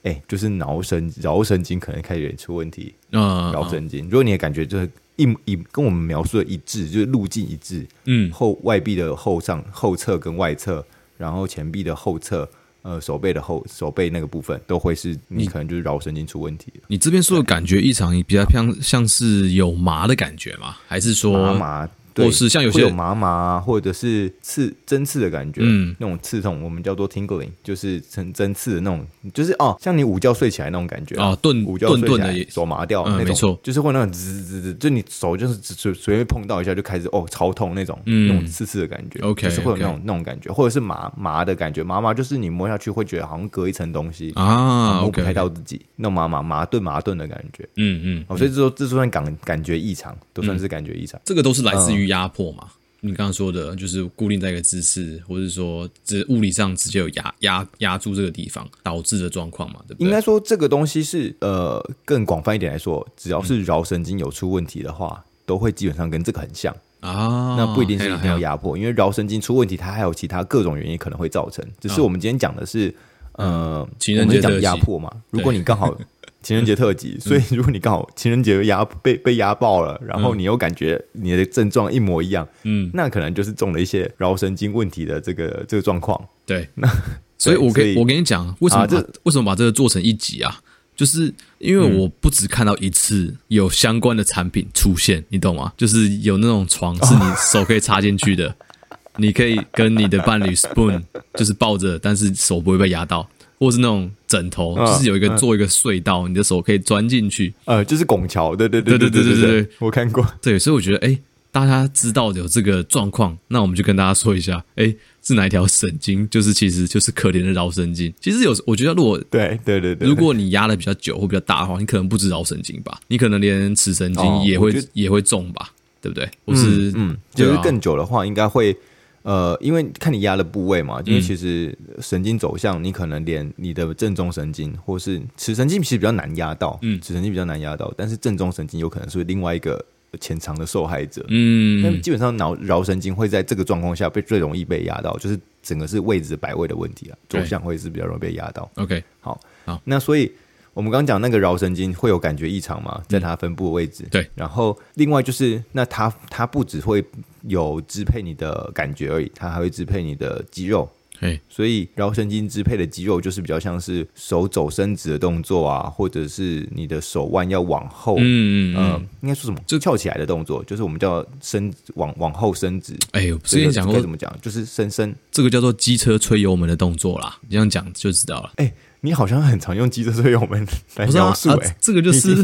[0.04, 2.94] 哎、欸，就是脑神桡神经可能开始有点出问题。
[3.10, 10.86] 嗯，桡神经，如果你的感觉就是一一跟我们描述的一致，就是路径一致，嗯，后外臂的后上后侧跟外侧，
[11.18, 12.48] 然后前臂的后侧。
[12.84, 16.82] 呃，手背的后手背那个部分都会是你可能就是桡神经出问题你。
[16.88, 20.76] 你这边说的感觉异常，你比较像像是有麻的感觉吗？
[20.86, 21.88] 还是说麻？
[22.16, 52.03] 或是像有些有麻麻，或者是刺针刺的感觉，嗯，那种刺痛，我们叫做 tingling，就是针针刺的那种，就是哦，像你午觉睡起来那种感觉啊，顿午觉睡起来手麻掉那种，没错，就是会那种滋滋滋，就你手就是随随便碰到一下就开始哦超痛那种，那种刺刺的感觉，OK，就是会有那种那种感觉，或者是麻麻的感觉，麻麻就是你摸下去会觉得好像隔一层东西啊，摸不开到自己，那种麻麻麻顿麻顿的感觉，嗯嗯，哦，所以这说这算感感觉异常，都算是感觉异常，这个都是来自于。
[52.04, 52.68] 压迫嘛？
[53.00, 59.80] 你刚刚说的，就是固定在一个姿势，或者说，这物理上直接有压压压住这个地方导致的状况嘛？
[59.86, 60.06] 对不对？
[60.06, 67.56] 应该说，这个东西是呃，更广泛一点来说，只要是桡神经有出问题的话，嗯、都会基本上跟这个很像啊。
[67.58, 71.62] 那不一定是一定要压迫，因为桡神经出问题，它还有其他各种原因可能会造成。
[71.78, 72.88] 只是我们今天讲的是，
[73.32, 75.12] 啊、呃，情人节讲压迫嘛。
[75.28, 75.94] 如果你刚好。
[76.44, 86.22] 情人节特辑，所以如果你刚好情人节压被被压爆了，然后你又感觉你的症状一模一样，嗯，那可能就是中了一些桡神经问题的这个这个状况。
[86.44, 86.86] 对，那
[87.38, 90.60] 所以我跟我跟你讲，为什么这为什么把这个做成一集啊？
[90.94, 95.72] 就是因为我不止看到一次有相关的产品出现，你懂吗？
[95.76, 98.54] 就是有那种床是你手可以插进去的，
[99.16, 101.02] 你可以跟你的伴侣 spoon，
[101.34, 103.28] 就是抱着，但是手不会被压到。
[103.58, 107.54] 或是那种枕头，就是有一个做一个隧道，你的手可以钻进去。
[107.64, 110.26] 呃，就是拱桥，对对对对对对对，我看过。
[110.42, 111.18] 对，所以我觉得，哎，
[111.52, 116.28] 大家知道有这个状况，那我们就跟大家说一下，哎，是哪一条神经？
[116.28, 118.12] 就是其实就是可怜的桡神经。
[118.20, 125.70] 其实有，我觉得如果对对对对，如果你压的比较久或比较大的话，你可能不止桡神经吧，你可能连尺神经也会也会中吧，
[126.02, 126.28] 对不对？
[126.44, 128.76] 或是嗯，就是更久的话，应该会。
[129.24, 139.82] 呃，因为看你压的部位嘛，因为其实神经走向，你可能连你的正中神经或是尺神经其实比较难压到，嗯，尺神经比较难压到，但是正中神经有可能是另外一个
[140.20, 141.24] 潜藏的受害者。
[141.30, 148.70] 嗯，但基本上脑桡神经会在这个状况下被最容易被压到，就是整个是位置摆位的问题啊，走向会是比较容易被压到。
[148.76, 150.30] OK，好，好，那所以。
[150.74, 154.02] 我们刚刚讲那个桡神经会有感觉异常嘛，在它分布的位置。
[154.04, 157.02] 嗯、对，然后另外就是，那它它不只会
[157.42, 160.88] 有支配你的感觉而已，它还会支配你的肌肉。
[161.20, 169.58] 嘿，所以桡神经支配的肌肉就是比较像是手肘伸直的动作啊，或者是你的手腕要往后，嗯嗯，呃、应该说什么？
[169.64, 172.96] 就翘起来的动作，就是我们叫伸往往后伸直。
[173.12, 174.36] 哎呦，之前讲过怎么讲？
[174.42, 177.38] 就是伸伸，这个叫做机车吹油门的动作啦。
[177.42, 178.52] 你这样讲就知道了。
[178.56, 178.74] 哎。
[179.04, 182.34] 你好像很常用机车所以我们来描述哎、欸啊啊，这个就是，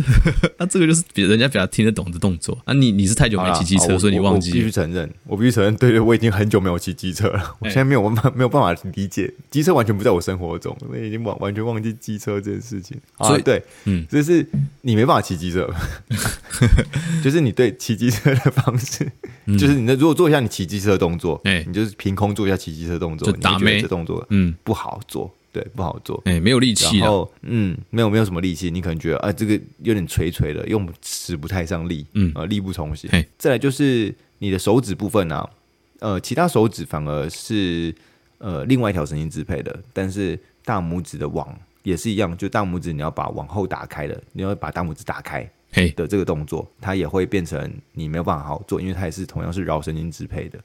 [0.59, 2.75] 那、 啊、这个就是比人家比较听得懂的动作啊。
[2.75, 4.51] 你你是太久没骑机车，所以你忘记。
[4.51, 7.57] 我必须承认，我必须承认，对对，我已经很久没有骑机车了。
[7.61, 12.95] 我现在没有办法没有办法理解机车，完全不在我生活中，我已经完完全忘记机车这件事情。
[13.21, 14.47] 所以对，嗯，就是
[14.83, 15.67] 你没办法骑机车，
[17.25, 19.11] 就是你对骑机车的方式，
[19.59, 25.35] 就是你的如果做一下你骑机车的动作，哎，你就是凭空做一下骑机车的动作，就打没这动作，嗯，不好做。
[25.53, 33.11] 对，不好做，哎、欸，没有力气，然后，嗯，没有，没有什么力气，你可能觉得，啊，这个有点垂垂的，用使不太上力，嗯，啊，力不从心。
[33.13, 33.27] 嘿。
[33.37, 35.51] 再来就是你的手指部分啊，
[35.99, 37.95] 呃，其他手指反而是
[38.39, 45.51] 呃另外一条神经支配的，但是大拇指的网也是一样，就大拇指你要把往后打开的，你要把大拇指打开，
[45.97, 50.59] 的这个动作，它也会变成你没有办法好好做，因为它也是同样是桡神经支配的。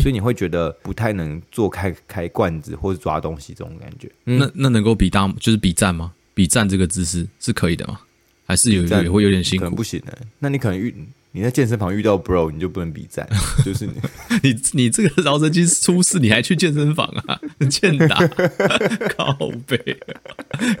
[0.00, 4.10] 所以你会觉得不太能做开开罐子或者抓东西这种感觉。
[4.26, 6.12] 嗯、那那能够比大就是比站吗？
[6.34, 8.00] 比站这个姿势是可以的吗？
[8.46, 9.64] 还是有也会有点辛苦？
[9.64, 10.18] 可能不行的。
[10.38, 10.94] 那你可能遇。
[11.34, 13.26] 你在健身房遇到 bro，你就不能比赞，
[13.64, 13.92] 就是你
[14.42, 17.40] 你你这个橈神经出事，你还去健身房啊？
[17.70, 18.16] 欠打，
[19.16, 19.34] 靠
[19.66, 19.78] 背，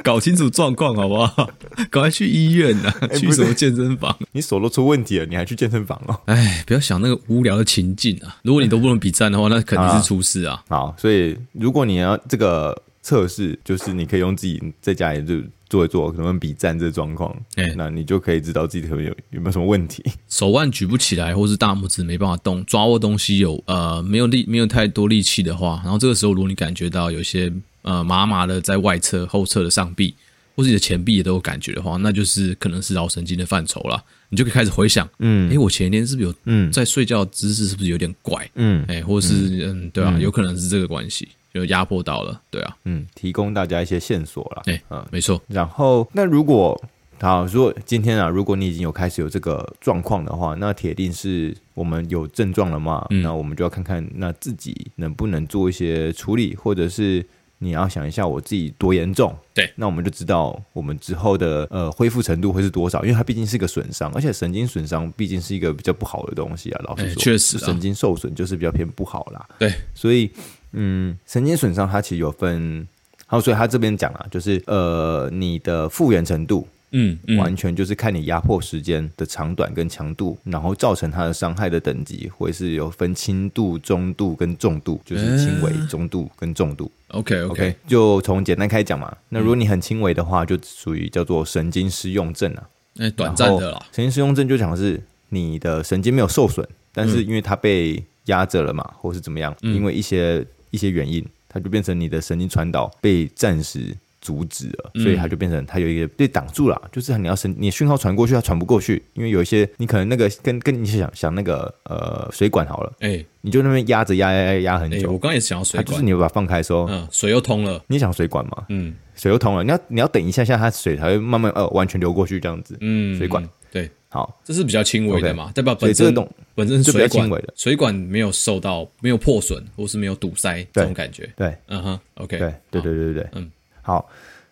[0.04, 1.50] 搞清楚状况好不好？
[1.90, 2.94] 赶快去医院啊！
[3.08, 4.14] 欸、 去什么健身房？
[4.32, 6.20] 你手都出问题了，你还去健身房哦？
[6.26, 8.36] 哎，不要想那个无聊的情境啊！
[8.42, 10.62] 如果你都不能比战的话，那肯定是出事啊！
[10.68, 15.42] 好，所以如果你要这个测试，就是你可以用自己在家里就。
[15.72, 20.04] 做一做，可能比站这状况，哎、欸，那你就可以知道自己可能有有没有什么问题。
[20.28, 30.14] 手腕举不起来，或是大拇指没办法动，抓握东西有呃没有力，没有太多力气的话，然后这个时候如果你感觉到有些呃麻麻的在外侧、后侧的上臂，
[30.54, 34.04] 或是你的前臂也都有感觉的话，那就是可能是脑神经的范畴了。
[34.28, 36.70] 你就可以开始回想，嗯，哎、欸，我前一天是不是有嗯。
[36.70, 39.90] 在睡觉姿势是不是有点怪，嗯，哎、欸，或是嗯。
[39.90, 41.28] 对啊，有可能是这个关系。
[41.52, 45.40] 就压迫到了，对啊，嗯，提供大家一些线索了，对、欸，嗯，没错。
[45.48, 46.80] 然后，那如果
[47.20, 53.06] 好，如果今天啊，如果你已经有开始有这个状况的话，那铁定是我们有症状了嘛？
[53.10, 57.24] 嗯、那我们就要看看那自己能不能做一些处理，或者是
[57.58, 66.80] 你要想一下我自己多严重，对，那我们就知道我们之后的呃恢复程度会是多少，因为它毕竟是个损伤，而且神经损伤毕竟是一个比较不好的东西啊。
[66.88, 69.46] 老实说，确、欸、实、啊，神经受损就是比较偏不好啦。
[69.58, 70.28] 对，所以。
[70.72, 72.86] 嗯，神经损伤它其实有分，
[73.26, 86.90] 好，所以他这边讲了，就是呃，你的复原程度，嗯，嗯完全就是看你压迫时间的长短跟强度，然后造成它的伤害的等级，或者是有分轻度、中度跟重度，就是轻微、中度跟重度。
[87.08, 89.14] OK OK，就从简单开始讲嘛。
[89.30, 93.78] 那如果你很轻微的话，就属于叫做神经失用症啊，哎，短暂的啦。
[93.92, 100.46] 神经失用症就讲的是你的神经没有受损，但是因为它被压着了嘛，或是怎么样，嗯、因为一些。
[100.72, 114.98] 一些原因，它就变成你的神经传导被暂时阻止了，嗯、所以它就变成它有一个被挡住了，就是你要神，你讯号传过去，它传不过去，因为有一些你可能那个跟跟你想想那个呃水管好了，哎、欸，你就那边压着压压压压很久。
[114.98, 123.46] 欸、我刚刚也想要水管，就是你把它放开的时候，嗯，水又通了，你想水管嘛，嗯，水又通了，你要你要等一下下，它水才会慢慢呃完全流过去这样子，嗯，水管。
[123.72, 126.14] 对，好，这是比较轻微的嘛，代表本身
[126.54, 131.26] 本身是水管的，水管没有受到没有破损或是没有堵塞这种感觉。
[131.34, 134.06] 对，嗯哼，OK，对，对，对，对，对，嗯，好，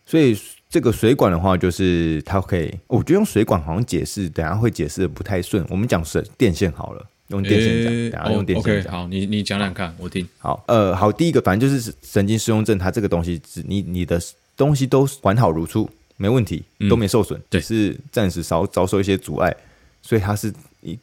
[0.07, 0.35] 所以
[0.71, 5.63] 这个水管的话，就是它可以，我觉得用水管好像解释，等下会解释的不太顺。
[5.69, 8.91] 我们讲是电线好了，用电线讲，等下用电线讲。
[8.91, 10.27] 好，你你讲讲看，我听。
[10.39, 14.19] 好，呃，好，第一个反正就是神经失用症，它这个东西，你你的
[14.57, 15.87] 东西都完好如初。
[16.21, 19.57] 没问题，都没受损，只、嗯、是暂时遭遭受一些阻碍，
[20.03, 20.53] 所以它是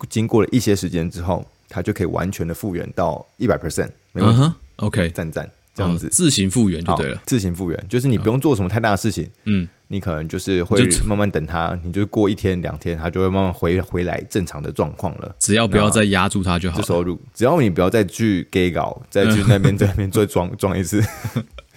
[0.07, 4.41] 经过了一些时间之后，它就可以完全的复原到一百 percent，没问题。
[4.43, 7.19] Uh、huh, OK，赞赞，这样子、哦、自行复原就对了。
[7.25, 15.35] 自行复原就是你不用做什么太大的事情，嗯，你可能就是会慢慢等它，你就过一天两天，它就会慢慢回回来正常的状况了。
[15.39, 16.79] 只要不要再压住它就好。
[16.83, 21.03] 收入，只要你不要再去 gay 搞，再去那边 在那边再装装一次。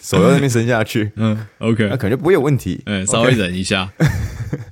[0.01, 2.81] 手要那边伸下去， 嗯，OK，那可能就不会有问题。
[2.87, 3.93] 嗯，稍微忍一下。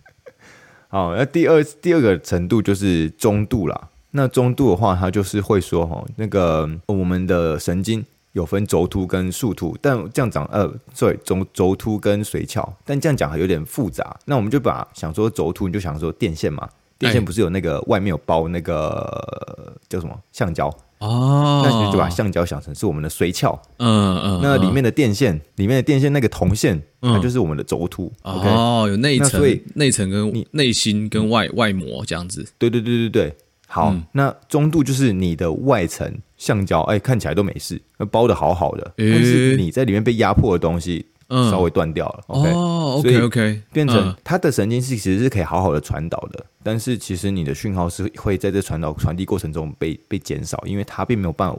[0.88, 3.88] 好，那第二第二个程度就是中度啦。
[4.12, 14.18] 那中度的话，它就是会说哈，那个我们的神经有分轴突跟树突，但这样讲呃，sorry，轴轴突跟髓鞘，但这样讲还有点复杂。
[14.24, 16.66] 那我们就把想说轴突，你就想说电线嘛，
[16.98, 20.74] 电线不是有那个外面有包那个叫什么橡胶？
[20.98, 28.12] 哦，那你就把橡胶想成是我们的髓鞘，嗯嗯，那里面的电线，里面的电线那个铜线，它就是我们的轴突。
[28.22, 29.40] 哦，有内层，
[29.74, 32.46] 内层跟内心跟外外膜这样子。
[32.58, 33.36] 对对对对对，
[33.68, 37.80] 好，那中度就是你的外层橡胶，哎，看起来都没事，
[38.10, 41.06] 包的好好的，但是你在里面被压迫的东西。
[41.28, 51.58] 稍微断掉了，OK，哦，OK OK，变成它的神经是其实是可以好好的传导的，但是其实你的讯号是会在这传导传递过程中被被减少，因为它并没有办法，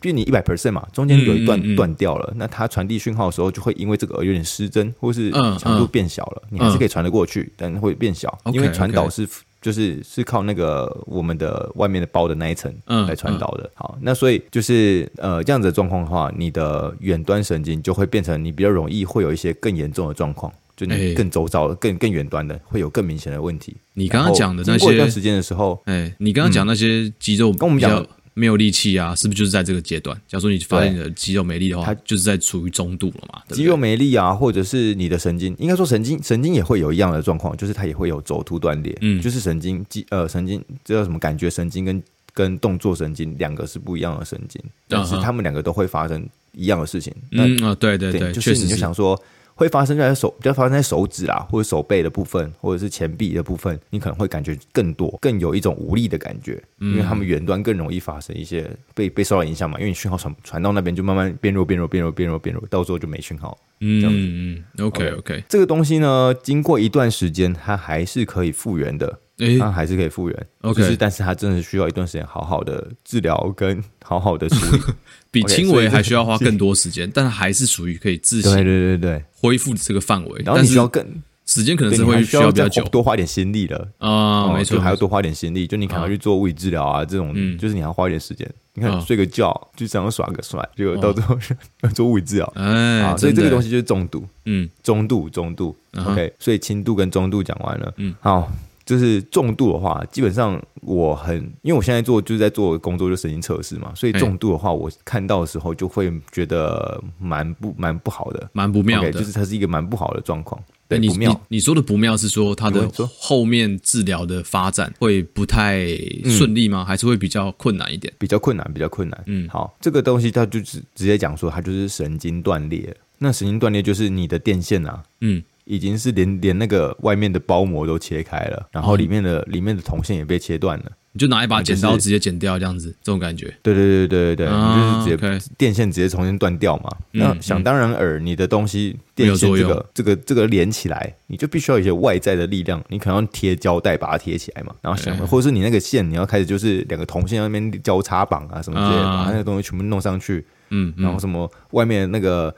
[0.00, 9.28] 就你一百 percent 嘛，中间有一段断掉了，那它传递讯号的时候就会因为这个而有点失真，或是强度变小了，你还是可以传得过去，但会变小，因为传导是。
[9.60, 12.74] 就是是靠那个我们的外面的包的那一层
[13.06, 13.64] 来传导的。
[13.64, 23.76] 嗯嗯、好，那所以就是呃这样子的状况的话，你的远端神经就会变成你比较容易会有一些更严重的状况，就你更周遭、更更远端的会有更明显的问题。
[23.94, 28.06] 你刚刚讲的那些，过一段时间的时候，哎，你刚刚讲那些肌肉跟我们讲。
[28.34, 30.16] 没有力气啊，是不是就是在这个阶段？
[30.28, 33.42] 假如说你发现你的肌肉没力的话，它就是在处于中度了嘛？
[33.48, 38.96] 肌肉没力啊，或者是你的神经，应该说神经神经也会有一样的状况，就是它也会有轴突断裂。
[39.00, 41.18] 嗯，就是神经肌呃神经这叫什么？
[41.18, 47.12] 感觉神经跟跟动作神经两个是不一样的神经，但是他们两个都会发生一样的事情。
[47.32, 49.20] 嗯啊，对对对，就是你就想说。
[49.60, 63.58] 会发生在手，比较发生在手指啦，或者手背的部分，或者是前臂的部分，你可能会感觉更多，更有一种无力的感觉，因为他们远端更容易发生一些被被受到影响嘛，因为你讯号传传到那边就慢慢变弱，变弱，变弱，变弱，变弱，到时候就没讯号。
[63.80, 69.18] 嗯嗯嗯，OK OK，这个东西呢，经过一段时间，它还是可以复原的。
[69.58, 74.82] 它还是可以复原，OK，就是但是它真的需要一段时间好好的治疗跟 好好的处理，
[75.30, 80.42] 比轻微还需要花更多时间，但还是属于可以自行对对对对恢复的这个范围。
[80.44, 81.04] 然后你需要更
[81.46, 88.48] 时间可能是会需要比较久，多花点心力了啊，没错，还要多花点心力，就你可能要去做物理治疗啊，这种就是你要花一点时间。
[88.74, 91.36] 你看睡个觉就想要耍个帅，结果到最后
[91.82, 98.50] 要做物理治疗，哎，所以这个东西就是重度，嗯，中度中度，OK，所以轻度跟中度讲完了，嗯，好。
[98.90, 110.60] 就是重度的话，基本上我很，因为我现在做就是在做工作，就神经测试嘛，所以重度的话，我看到的时候就会觉得蛮不蛮不好的，蛮不妙的，就是它是一个蛮不好的状况。
[110.88, 111.30] 对，不妙。
[111.48, 115.86] 你你说的不妙是说它的后面治疗的发展会不太
[116.24, 116.84] 顺利吗？
[116.84, 118.12] 还是会比较困难一点？
[118.18, 119.22] 比较困难，比较困难。
[119.26, 122.92] 嗯，好，这个东西它就直直接讲说，它就是神经断裂。
[123.18, 125.40] 那神经断裂就是你的电线啊，嗯。
[125.64, 130.92] 已经是连连那个外面的包膜都切开了，然后里面的、嗯、里面的铜线也被切断了。
[131.12, 133.52] 你就拿一把剪刀直接剪掉，这样子，这种感觉。
[133.64, 136.88] 对对对对对对，啊、你就是直接电线直接重新断掉嘛。
[137.12, 144.72] 嗯、那想当然尔，你的东西电线这个这个这个连起来，你就必须要有一些外在的力量，你可能要贴胶带把它贴起来嘛。
[144.80, 150.46] 然后想，或者是你那个线，你要开始就是两个铜线那边交叉绑啊什么之类的，把那个东西全部弄上去。
[150.68, 152.54] 嗯，然后什么外面那个。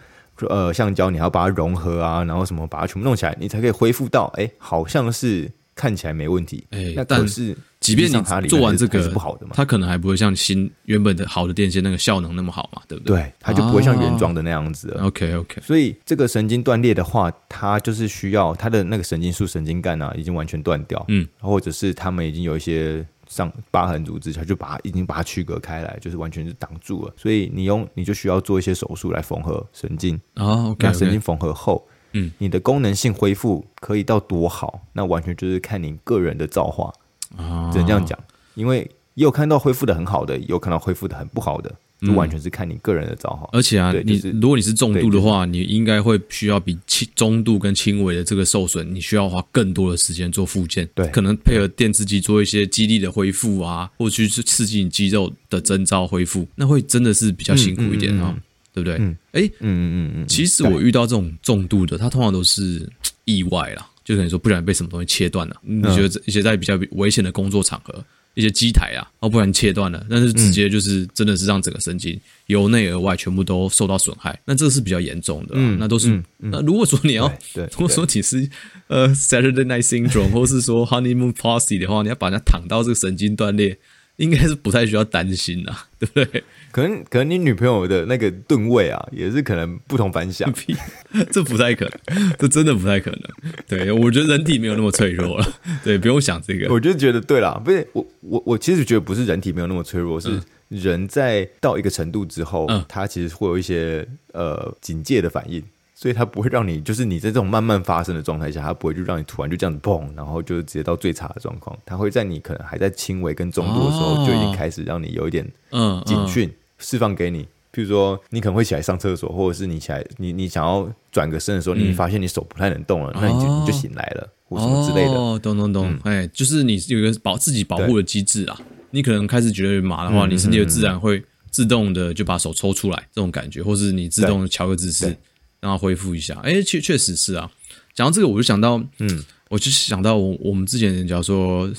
[0.48, 6.64] 呃，橡胶你要把它融合啊，然后什么把它全部弄起来，你才可以恢复到，哎，好像是看起来没问题。
[6.70, 13.16] 哎，那但是即便你做完这个是不好的嘛，它可能还不会像新原本的好的电线那个效能那么好嘛，对不对？
[13.16, 14.96] 对，它就不会像原装的那样子。
[15.00, 23.04] OK OK，所以这个神经断裂的话，它就是需要它的那个神经束、神经干啊，已经完全断掉，嗯，或者是他们已经有一些。
[23.32, 27.14] 上疤痕组织，它就把它已经把它区隔开来，就是完全是挡住了。
[27.16, 30.44] 所以你用你就需要做一些手术来缝合神经啊。
[30.44, 30.76] Oh, okay, okay.
[30.80, 34.82] 那神经缝合后，嗯，你的功能性恢复可以到多好？
[34.92, 36.92] 那完全就是看你个人的造化
[37.38, 37.70] 啊。
[37.72, 38.18] 只能这样讲，
[38.54, 38.80] 因为
[39.14, 41.74] 也有看到恢复的很好的，也有看到恢复的很不好的。
[42.04, 58.36] 就完全是看你个人的造化，而且啊，你如果你是重度的话，你应该会需要比轻中度跟轻微的这个受损，你需要花更多的时间做复健，对，可能配合电刺激做一些肌力的恢复啊，或去刺激你肌肉的征召恢复，那会真的是比较辛苦一点啊，
[58.72, 58.96] 对不对？
[59.32, 62.84] 哎，嗯嗯嗯嗯，其实我遇到这种重度的，他通常都是
[63.24, 68.04] 意外啦，就等于说不小心被什么东西切断了，你觉得一些在比较危险的工作场合。
[68.34, 76.22] 一些机台啊，哦，不然切断了，但是直接就是真的是让整个神经由内而外全部都受到损害，那这是比较严重的，那都是。
[76.38, 78.48] 那如果说你要，如果说你是
[78.88, 83.78] 呃 Saturday Night Syndrome 或是说 Honeymoon Party 的话，你要把它躺到这个神经断裂，
[84.16, 86.44] 应该是不太需要担心啊， 对不对？
[86.70, 90.52] 可能可能你女朋友的那个吨位啊，也是可能不同凡响，
[91.30, 93.20] 这不太可能，这真的不太可能。
[93.68, 95.54] 对，我觉得人体没有那么脆弱了，
[95.84, 96.72] 对，不用想这个。
[96.72, 105.62] 我就觉得对啦，不是我我我其实觉得不是人体没有那么脆弱，是人在到一个程度之后，嗯，他其实会有一些呃警戒的反应。
[106.02, 111.78] 所以它不会让你，就是你在这种慢慢发生的状态下，它不会就让你突然就这样子砰，然后就直接到最差的状况。
[111.86, 117.44] 它会在你可能还在轻微跟中度的时候，就已经开始让你有一点嗯警讯释放给你。
[117.72, 125.12] 譬如说，你可能会起来上厕所，或者是你起来你你想要转个身的时候，你发现你手不太能动了，那你就你就醒来了，或什么之类的。
[125.12, 128.60] 哦，懂懂懂，哎，就是你有一个保自己保护的机制啊。
[128.90, 131.22] 你可能开始觉得麻的话，你身体就自然会
[131.52, 135.16] 自动的就把手抽出来，这种感觉，或是你自动的调个姿势。
[135.62, 137.48] 让他恢复一下，哎，确确实是啊。
[137.94, 141.70] 讲到这个，我就想到，嗯，我就想到我我们之前，假如说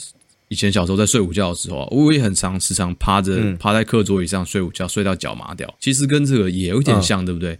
[0.48, 5.72] 以前小时候在睡午觉的时候啊，我也很常时常趴着趴在课桌椅上睡午觉，睡到脚麻掉。
[5.82, 7.60] 其实跟这个也有点像，对不对？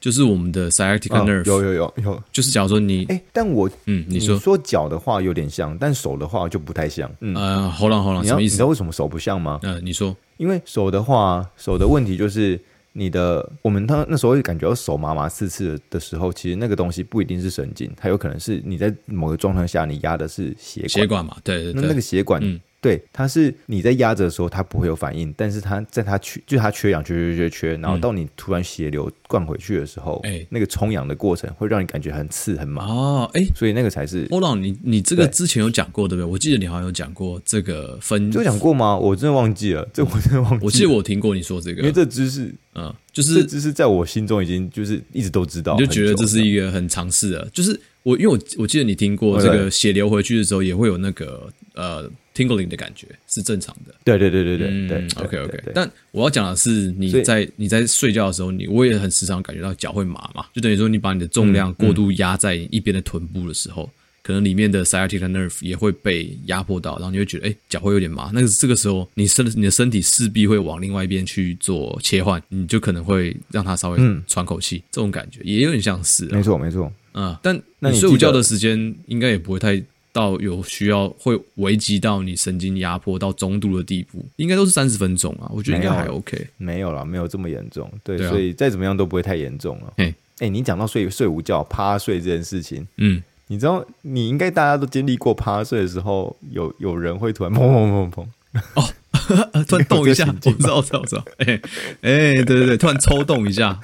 [0.00, 2.22] 就是我们的 sciatic nerve，有有有有。
[2.32, 7.08] 就是假如说你，哎，但我，嗯，你说说脚的话有点像，但手的话就不太像。
[7.20, 8.54] 嗯，喉咙喉咙，什么意思？
[8.54, 9.60] 你知道为什么手不像吗？
[9.62, 12.60] 嗯，你说，因为手的话，手的问题就是。
[12.92, 22.60] 你的我们他那时候会感觉到手麻麻刺刺的时候，其实那个东西不一定是神经，它有可能是你在某个状态下你压的是血管，血管嘛，对对对，那那个血管。
[22.82, 34.26] 嗯对，它是你在压着的时候，它不会有反应，但是它在它缺，就它缺氧，缺缺缺缺，然后到你突然血流灌回去的时候，哎、嗯，那个充氧的过程会让你感觉很刺很麻哦，哎，所以那个才是。
[34.30, 36.28] 欧朗，你你这个之前有讲过对不对？
[36.28, 38.96] 我记得你好像有讲过这个分，有讲过吗？
[38.96, 40.60] 我真的忘记了，这我真的忘记了。
[40.64, 52.10] 我记得我听过你说这个，因为这知识，嗯，就是这知识在我心中已经就是一直都知道，你就觉得这是一个很常识的，就是我因为我我记得你听过这个血流回去的时候也会有那个呃。
[52.34, 54.98] Tingling 的感觉是正常的，对对对对对对。
[54.98, 55.62] 嗯，OK OK。
[55.74, 63.90] 但我要讲的是，你在你在睡觉的时候，你我也很时常感觉到脚会麻嘛，就等于说你把你的重量过度压在一边的臀部的时候，
[64.22, 68.30] 可能里面的 sciatic nerve 也会被压迫到，然后你会觉得哎脚会有点麻。
[68.32, 76.24] 那个这个时候，你身你的身体势必会往另外一边去做切换，你就可能会让它稍微喘口气，这种感觉也有点像是。
[76.26, 76.92] 没错没错。
[77.14, 79.82] 嗯，但你睡午觉的时间应该也不会太。
[80.12, 86.46] 到有需要会危及到你神经压迫到中度的地步，应该都是三十分钟啊，我觉得应该还 OK。
[86.58, 87.90] 没有啦，没有这么严重。
[88.04, 89.92] 对，所以再怎么样都不会太严重了。
[89.96, 98.26] 哎哎，你讲到睡睡午觉趴睡这件事情，嗯，你知道你应该大家都经历过趴睡的时候，有有人会突然砰砰砰砰
[98.74, 101.24] 哦， 突然动一下， 我知道，我知道，我知道。
[101.38, 101.60] 哎
[102.02, 103.80] 哎，对对对，突然抽动一下。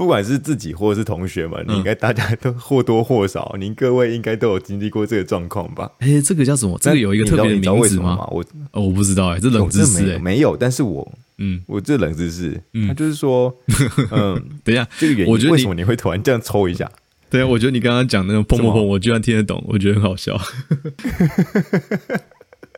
[0.00, 5.92] 不管是自己或者是同学们，你应该大家都或多或少，您各位应该都有经历过这个状况吧？
[5.98, 6.78] 哎，这个叫什么？
[6.80, 8.26] 这个有一个特别的名字吗？
[8.30, 8.42] 我
[8.72, 13.54] 我不知道哎，这冷知识没有，但是我嗯，我这冷知识，他就是说，
[14.10, 16.90] 嗯，等一下，这个原因，我觉得为什么你会突然这样抽一下？
[17.28, 20.34] 对啊，我觉得你刚刚讲那个砰砰砰，我居然听得懂，我觉得很好笑。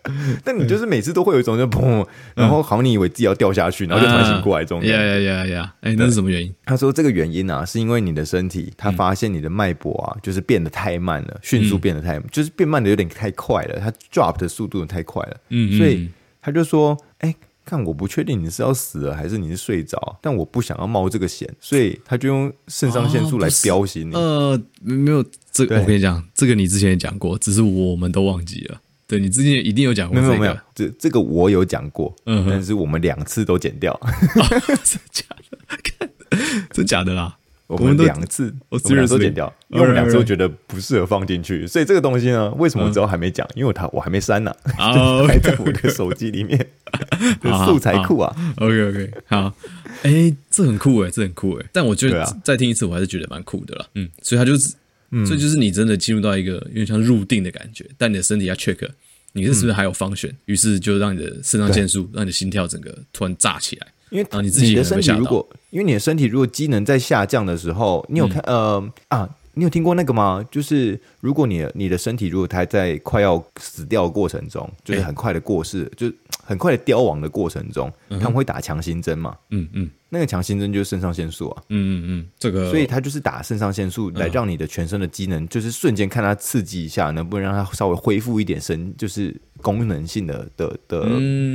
[0.42, 4.84] 但你就是每次都会有一种就砰，然后好像你以为自己要掉下去，然后就突然醒过来这种。
[4.84, 5.74] 呀呀呀呀！
[5.80, 6.54] 哎，那是什么原因？
[6.64, 15.36] 他说这个原因啊，是因为你的身体他发现你的脉搏啊，就是变得太慢了，迅速变得太，就是变慢的有点太快了，它 drop 的速度太快了。
[15.50, 16.08] 嗯，所以
[16.40, 17.34] 他就说，哎，
[17.64, 24.14] 看我不确定你是要死了还是你是睡着，但我不想要冒这个险，所以他就用肾上腺素来飙醒你。
[24.14, 28.80] 呃，没有这个，我跟你讲，这个你之前也讲过，只是我们都忘记了。
[29.12, 33.92] 对，你之前一定有讲过，没有没有，这这个我有讲过，嗯，但是我们两次都剪掉，
[34.82, 36.08] 真假的？
[36.72, 37.36] 真假的啦？
[37.66, 43.46] 我们两次我们两次都剪掉，因为我们两次都觉得不适合放进去，所以这个东西呢，为什么之后还没讲？
[43.54, 44.54] 因为它我还没删呢，
[45.28, 46.66] 还在我的手机里面
[47.66, 48.34] 素材库啊。
[48.56, 49.54] OK OK，好，
[50.04, 53.84] 哎，这很酷哎，这很酷哎，但我觉得再听一次，我还是觉得蛮酷的啦。
[53.94, 54.72] 嗯，所以他就是。
[55.12, 58.88] 嗯，所以就是你真的进入到一个有点像入定的感觉，但你的身体要 check，
[59.34, 60.32] 你是不是还有 function？
[60.46, 63.86] 于是就让你的肾上腺素，让你的心跳整个突然炸起来。
[64.10, 70.44] 因为啊，你自己的身体如果，因为你的身体如果机能在下降的时候，你有看呃啊，你有听过那个吗？
[70.50, 76.10] 就是如果你你的身体如果它在快要死掉的过程中，就是很快的过世，就
[76.44, 79.36] 很快的凋亡的过程中，他们会打强心针嘛？
[79.50, 79.90] 嗯嗯。
[80.14, 91.02] 那个强心针就是肾上腺素啊，嗯嗯嗯，这个，所以它就是打肾上腺素来让你的全身的机能，就是瞬间看它刺激一下，能不能让它稍微恢复一点神，就是功能性的的的，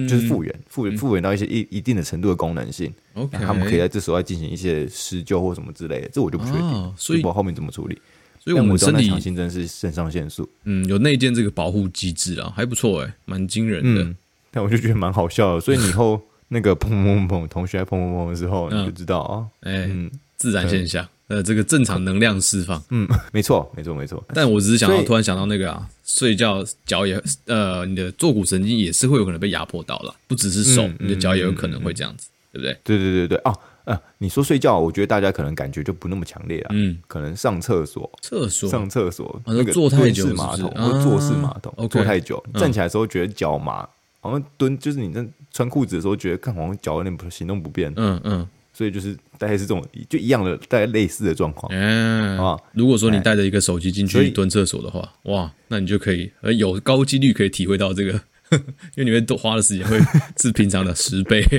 [0.08, 2.92] 就是复原复复原到一些一一定的程度的功能性。
[3.14, 8.00] OK，他们可以在这时候来进行一些施救或什么之类的，这我就不确定，所以我后面怎么处理。
[8.40, 14.16] 所以我们身体强心针是肾上腺素，嗯，有内建这个保护机制啊，还不错哎，蛮惊人的。
[14.52, 15.60] 但我就觉得蛮好笑的。
[15.60, 24.24] 所以你以后那个砰砰砰，同学在砰砰砰的时候，你就知道啊，哎，嗯，自然现象，呃，这个正常能量释放，嗯，没错，没错，没错。
[24.34, 32.76] 但我只是想到，突然想到那个啊，睡觉脚也呃，你的坐骨神经也是会有可能被压迫到了，不只是手，你的脚也有可能会这样子，对不对？
[32.84, 33.56] 对对对对，哦。
[33.88, 36.72] 啊，你说睡觉，我觉得大家可能感觉就不那么强烈了。
[36.74, 43.88] 嗯，可能上厕所，厕所上厕所，那个坐太久马桶或坐式马桶坐太久，站起来的时候觉得脚麻，
[44.20, 47.90] 好像蹲就是你在穿裤子的时候觉得看好像脚有点不行动不便。
[47.96, 48.46] 嗯嗯，
[48.78, 51.68] 所以就是大概是这种就一样的，大概类似的状况。
[51.74, 58.12] 嗯啊，如果说你带着一个手机进去蹲厕所的话，哇，那你就可以呃有高几率可以体会到这个，
[58.94, 60.00] 因为你会多花的时间会
[60.40, 61.44] 是平常的十倍。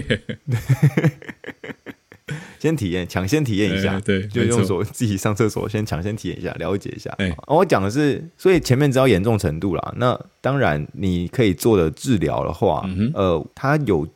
[2.60, 7.10] 先体验，抢先体验一下，欸、对，就用手自己上厕所，先抢先体验一下，了解一下。
[7.18, 9.94] 欸、我讲的是，所以前面知道严重程度啦。
[9.96, 14.06] 那当然，你可以做的治疗的话，嗯、呃，它有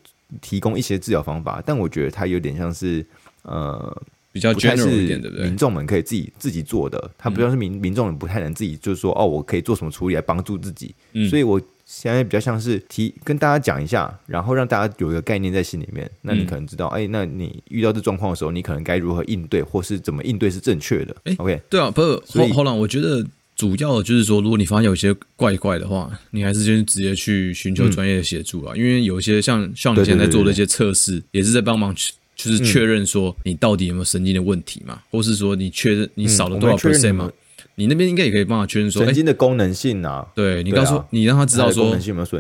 [0.41, 3.05] 提供一些治疗方法，但我觉得它有点像是
[3.43, 4.03] 呃，
[4.33, 5.47] 比较 general 一点，对不对？
[5.47, 10.95] 民众们可以自己自己做的，它不像是民、嗯、民众们不太能自己，就是说，哦，我可以做什么处理来帮助自己。
[11.13, 11.61] 嗯、所以我。
[11.85, 16.11] 现在比较像是提跟大家讲一下，然后让大家有一个概念在心里面。
[16.23, 21.15] 那你可能知道，哎、嗯欸，那你遇到这状况的时候，你可能该如何应对，或是怎么应对是正确的。
[21.25, 23.23] 哎、欸，OK，对啊，不是，后后来我觉得
[23.63, 28.75] 主要的就是说，如果你发现有些怪怪的话，你还是先直接去寻求专业的协助啊。
[28.75, 37.31] 嗯、因为有一些像像你现在做的一些测试，也是在帮忙去，就是确认说你到底有没有神经的问题嘛，或是说你确认你少了多少 percent 吗？
[37.75, 41.97] 你那边应该也可以帮他确认说神经的功能性啊，对，你告诉你让他知道说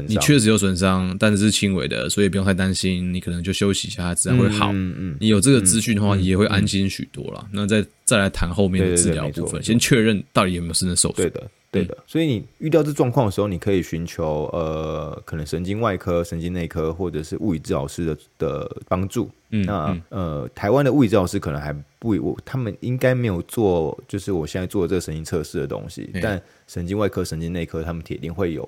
[0.07, 4.71] 你确实有损伤，但是是轻微的，所以不用太担心，你可能就休息一下，它自然会好。
[4.73, 7.47] 嗯嗯，你有这个资讯的话，也会安心许多了。
[7.53, 11.29] 那再再来谈后面的治疗部分，先确认到底有没有真的受损。
[11.29, 11.51] 对的。
[11.73, 19.31] 对的，所以你遇到这状况的时候，你可以寻求呃，可能神经外科、神经内科或者是物理治疗师的的帮助。
[19.49, 26.11] 嗯，那嗯呃，台湾的物理治疗师可能还不，我他们应该没有做，就是我现在做的这个神经测试的东西。
[26.13, 28.63] 嗯、但神经外科、神经内科，他们铁定会有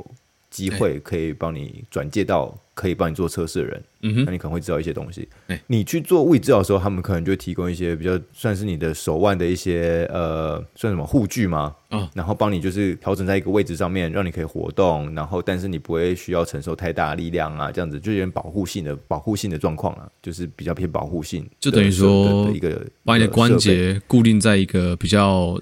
[0.55, 3.83] 机会可以帮你转介到可以帮你做测试的人。
[4.03, 5.29] 嗯哼，那你可能会知道一些东西。
[5.49, 11.75] 欸、你去做物理治疗的时候，他们可能就会提供一些比较算是你的手腕的一些呃，算什么护具吗？
[11.91, 25.59] 哦，然后帮你就是调整在一个位置上面，让你可以活动，然后但是你不会需要承受太大的力量啊，这样子就有点保护性的保护性的状况啊，就是比较偏保护性，就等于说一个把你的关节固定在一个比较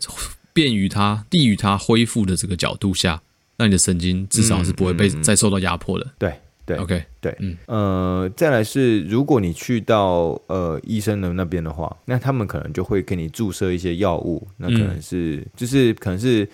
[0.53, 3.23] 便于它、利于它恢复的这个角度下，
[3.63, 6.07] 那你的神经至少是不会被再受到压迫的。
[6.19, 6.33] 对。
[6.65, 16.49] 对，OK，对，嗯，呃，再来是，如果你去到呃医生的那边的话，那他们可能就会给你注射一些药物，那可能是，嗯、就是可能是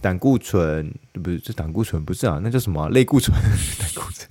[0.00, 2.88] 胆固醇，不是，这胆固醇不是啊，那叫什么、啊？
[2.88, 3.32] 类固醇，
[3.78, 4.28] 胆固醇，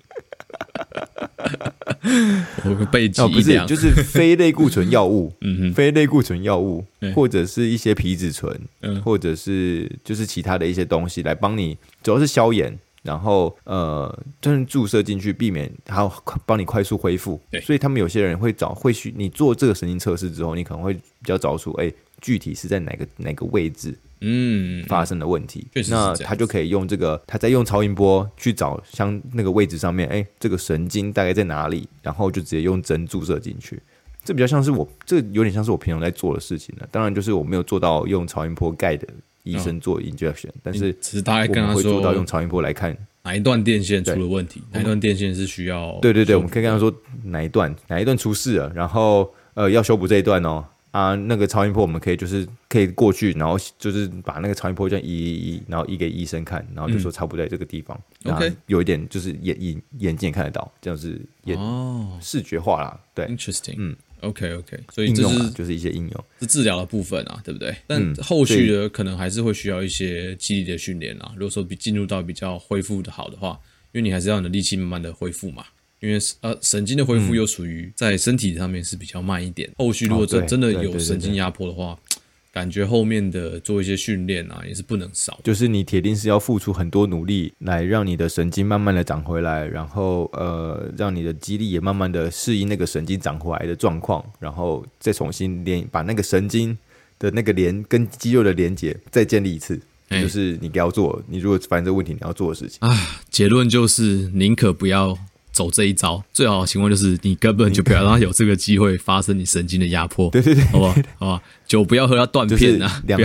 [2.63, 12.77] 我个背脊哦，不是，就是非类固醇药物， 嗯哼，非类固醇药物，嗯、或者是一些皮质醇，嗯，或者是就是其他的一些东西来帮你，主要是消炎。
[13.03, 14.11] 然后呃，
[14.41, 16.11] 就是注射进去，避免还有
[16.43, 17.39] 帮你快速恢复。
[17.61, 25.67] 所以他们有些人会找，会去你做这个神经测试之后，你可能会比较找出，哎，具体是在哪个哪个位置，嗯，发生的问题。
[25.73, 33.81] 嗯、那他就可以用这个，他在用超音波去找像那个位置上面，哎，这个神经大概在哪里，然后就直接用针注射进去。
[34.23, 36.87] 这比较像是我，这有点像是我平常在做的事情了。
[36.91, 39.07] 当然，就是我没有做到用超音波盖的。
[39.45, 45.99] 医生做 injection，但是只是大概跟他说，会做到用超音波来看哪一段电线出了问题，哪一段电线是需要。
[46.01, 46.91] 对对对，我们可以跟他说
[47.25, 50.65] 哪一段哪一段出事了，然后呃要修补这一段哦
[50.95, 57.99] 啊，那个超音波我们可以就是可以过去，然后就是把那个超音波这样移移移，然后移给医生看，然后就说差不多在这个地方。
[58.23, 62.97] OK，有一点就是眼眼眼睛也看得到，这样是眼哦视觉化啦。
[63.13, 63.93] 对，interesting，嗯。
[64.21, 67.75] OK OK，所以这是就是一些应用，是治疗的部分啊，对不对？
[67.85, 71.33] 但后续的可能还是会需要一些肌力的训练啊。
[71.35, 73.59] 如果说比进入到比较恢复的好的话，
[73.91, 75.65] 因为你还是要你的力气慢慢的恢复嘛。
[75.99, 79.69] 因为呃神经的恢复又属于在身体上面是比较慢一点。
[79.77, 81.97] 后续如果真真的有神经压迫的话。
[82.55, 85.37] 感觉后面的做一些训练啊，也是不能少。
[85.43, 96.77] 就是你铁定是要付出很多努力，来让你的神经慢慢的长回来，然后呃，让你的肌力也慢慢的适应那个神经长回来的状况，然后再重新连把那个神经
[97.19, 99.77] 的那个连跟肌肉的连接再建立一次，
[100.07, 103.19] 欸、就是你要做，你如果发现这个问题，你要做的事情啊。
[103.29, 105.17] 结论就是宁可不要。
[105.55, 110.95] 走这一招，最好的情况就是你根本就不要让他有这个机会发生你神经的压迫， 对对对，好不好？
[111.17, 113.17] 好吧，酒不要喝到断片啊， 不要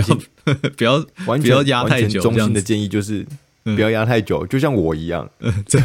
[0.77, 2.21] 不要完全不要压太久。
[2.21, 3.25] 中心的建议就是
[3.63, 5.29] 不要压太久，就像我一样，
[5.67, 5.77] 就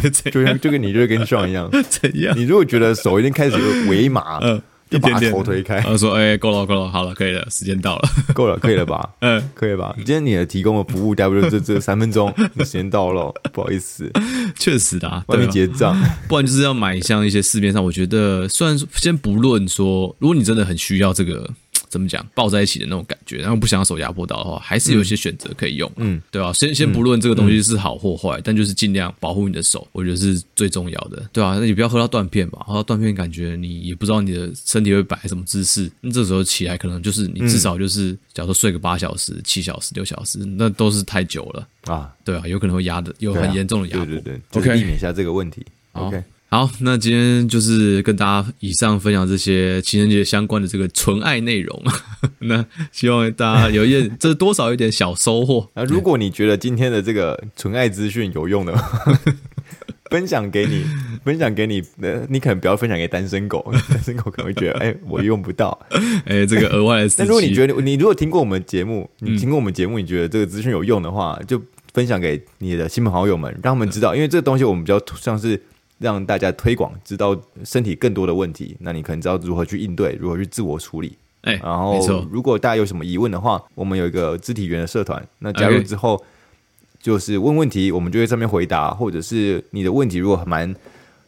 [0.44, 2.38] 像就跟你就跟 Sean 一样，怎样？
[2.38, 3.56] 你如果觉得手已经开始
[3.88, 4.62] 微麻，嗯。
[4.88, 9.08] 就把头推开，他说：“哎，够了，够了，好了，可以了，时间到了， 够了，可以了吧？
[9.20, 9.92] 嗯，可以吧？
[9.98, 14.10] 今天你也提供的服务，W 这这三分钟， 时间到了，不好意思，
[14.58, 15.96] 确实的，帮你结账，
[16.28, 21.50] 不然就是要买像一些市面上，我觉得，虽然先不论说，如果你真的很需要这个。”
[21.88, 26.52] 怎么讲，抱在一起的那种感觉，然后不想要手压迫到的话，还是有一些选择可以用，嗯，对吧？
[26.52, 31.56] 先先不论这个东西是好或坏，但就是尽量保护你的手，我觉得是最重要的，对吧？
[31.58, 46.22] 那你不要喝到断片吧，喝到断片，感觉你也不知道你的身体会摆什么姿势，那这时候起来可能就是你至少就是，假如说睡个八小时、七小时、六小时，那都是太久了啊，对啊，有可能会压的有很严重的压迫，对对对，OK，避免一下这个问题，OK。
[46.48, 51.82] 好，那今天就是跟大家以上分享这些情人节相关的这个纯爱内容。
[52.38, 55.68] 那希望大家有一点，这多少有点小收获。
[55.74, 59.12] 啊，如果你觉得今天的这个纯爱资讯有用的话，
[60.08, 60.84] 分享给你，
[61.24, 65.76] 分享给你，呃，你可能不要分享给单身狗，单身狗可能会觉得，哎、欸，我用不到，
[66.26, 67.10] 哎、欸，这个额外的。
[67.18, 71.60] 但如果你觉得你如果听过我们节目，你听过我们节目，你觉得这个资讯有用的话，就
[71.92, 75.60] 分享给你的亲朋好友们，让他们知道，因为这个东西我们比较像是。
[75.98, 81.16] 让大家推广，知道身体更多的问题，那你可能知道如何去应对，如何去自我处理。
[81.42, 86.22] 哎、欸，然后如果大家有什么疑问的话，我们有一个肢体语言的社团，那加入之后
[87.00, 90.74] 就是问问题，我们就会上面回答，或者是你的问题如果蛮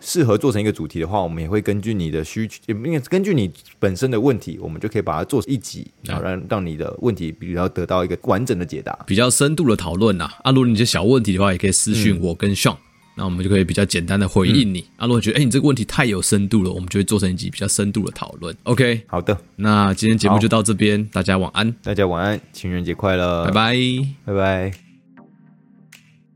[0.01, 10.29] 适合做成一个主题的话，我们也会根据你的需求，因为根据你本身的问题，我们就可以把它做一集，然后让让你的问题比较得到一个完整的解答，比较深度的讨论呐。
[10.43, 12.77] 啊，如果你这小问题的话，也可以私信我跟 Sean。
[13.19, 14.87] 那我们就可以比较简单的回应你。
[14.99, 18.57] 阿、嗯、罗、啊、觉得，哎、欸，你这个问题太有深度了，我们就会做成一集比较深度的讨论。
[18.63, 23.77] OK，好的，那今天节目就到这边，大家晚安，大家晚安，情人节快乐，拜拜，
[24.25, 24.73] 拜拜。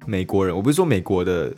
[0.05, 1.55] 美国人，我不是说美国的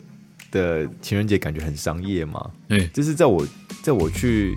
[0.51, 2.51] 的情人节感觉很商业吗？
[2.69, 3.43] 哎、欸，就是在我
[3.81, 4.55] 在我去，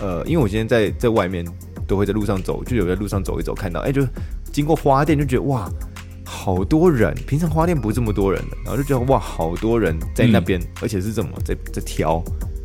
[0.00, 1.46] 呃，因为我今天在在外面
[1.86, 4.04] 都会在路上走，就有在路上走一走，看到，哎、欸，就
[4.52, 5.70] 经过花店，就觉得哇。
[6.32, 12.24] 好多人，平常花店不是这么多人的，然后就觉得哇，好多人在那边，嗯、而且是怎么在在挑，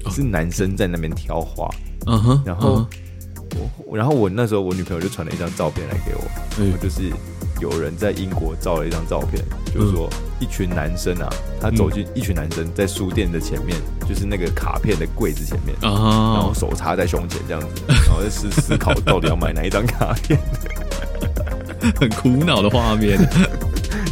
[0.10, 1.70] 是男生在那边挑花，
[2.08, 2.88] 嗯哼，然后、
[3.52, 6.24] 嗯、我，然后我那时候我女朋友就传了一张照片来给我，
[6.60, 7.12] 嗯，就是
[7.60, 10.10] 有人在英国照了一张照片，嗯、就是说
[10.40, 20.40] 一群男生啊，他走进一群男生在书店的前面，就是那个卡片的柜子前面，然后手插在胸前这样子，然后在思思考到底要买哪一张卡片。
[22.00, 23.18] 很苦恼的画面，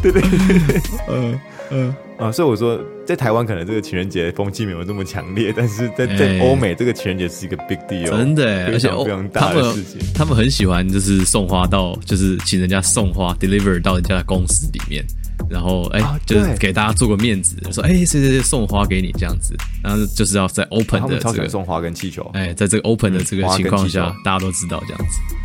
[0.01, 1.39] 对 对对， 嗯
[1.71, 1.95] 嗯。
[2.17, 9.99] 啊，所以我说，在台湾可能这个情人节风气没有那么强烈，但是在在欧美，这个情人节是一个 big deal，真的，而且非常大的事情。
[10.13, 15.05] 他们很喜欢，就是送花到，就是请人家送花 deliver 到人家的公司里面，
[15.49, 19.53] 然后哎，就是给大家做个面子，说哎，谁谁谁送花给你这样子，
[19.84, 25.36] 然后就是要在 open 的这个送花跟气球，哎，在这个 open 的这个情况下，大家都知道这样子。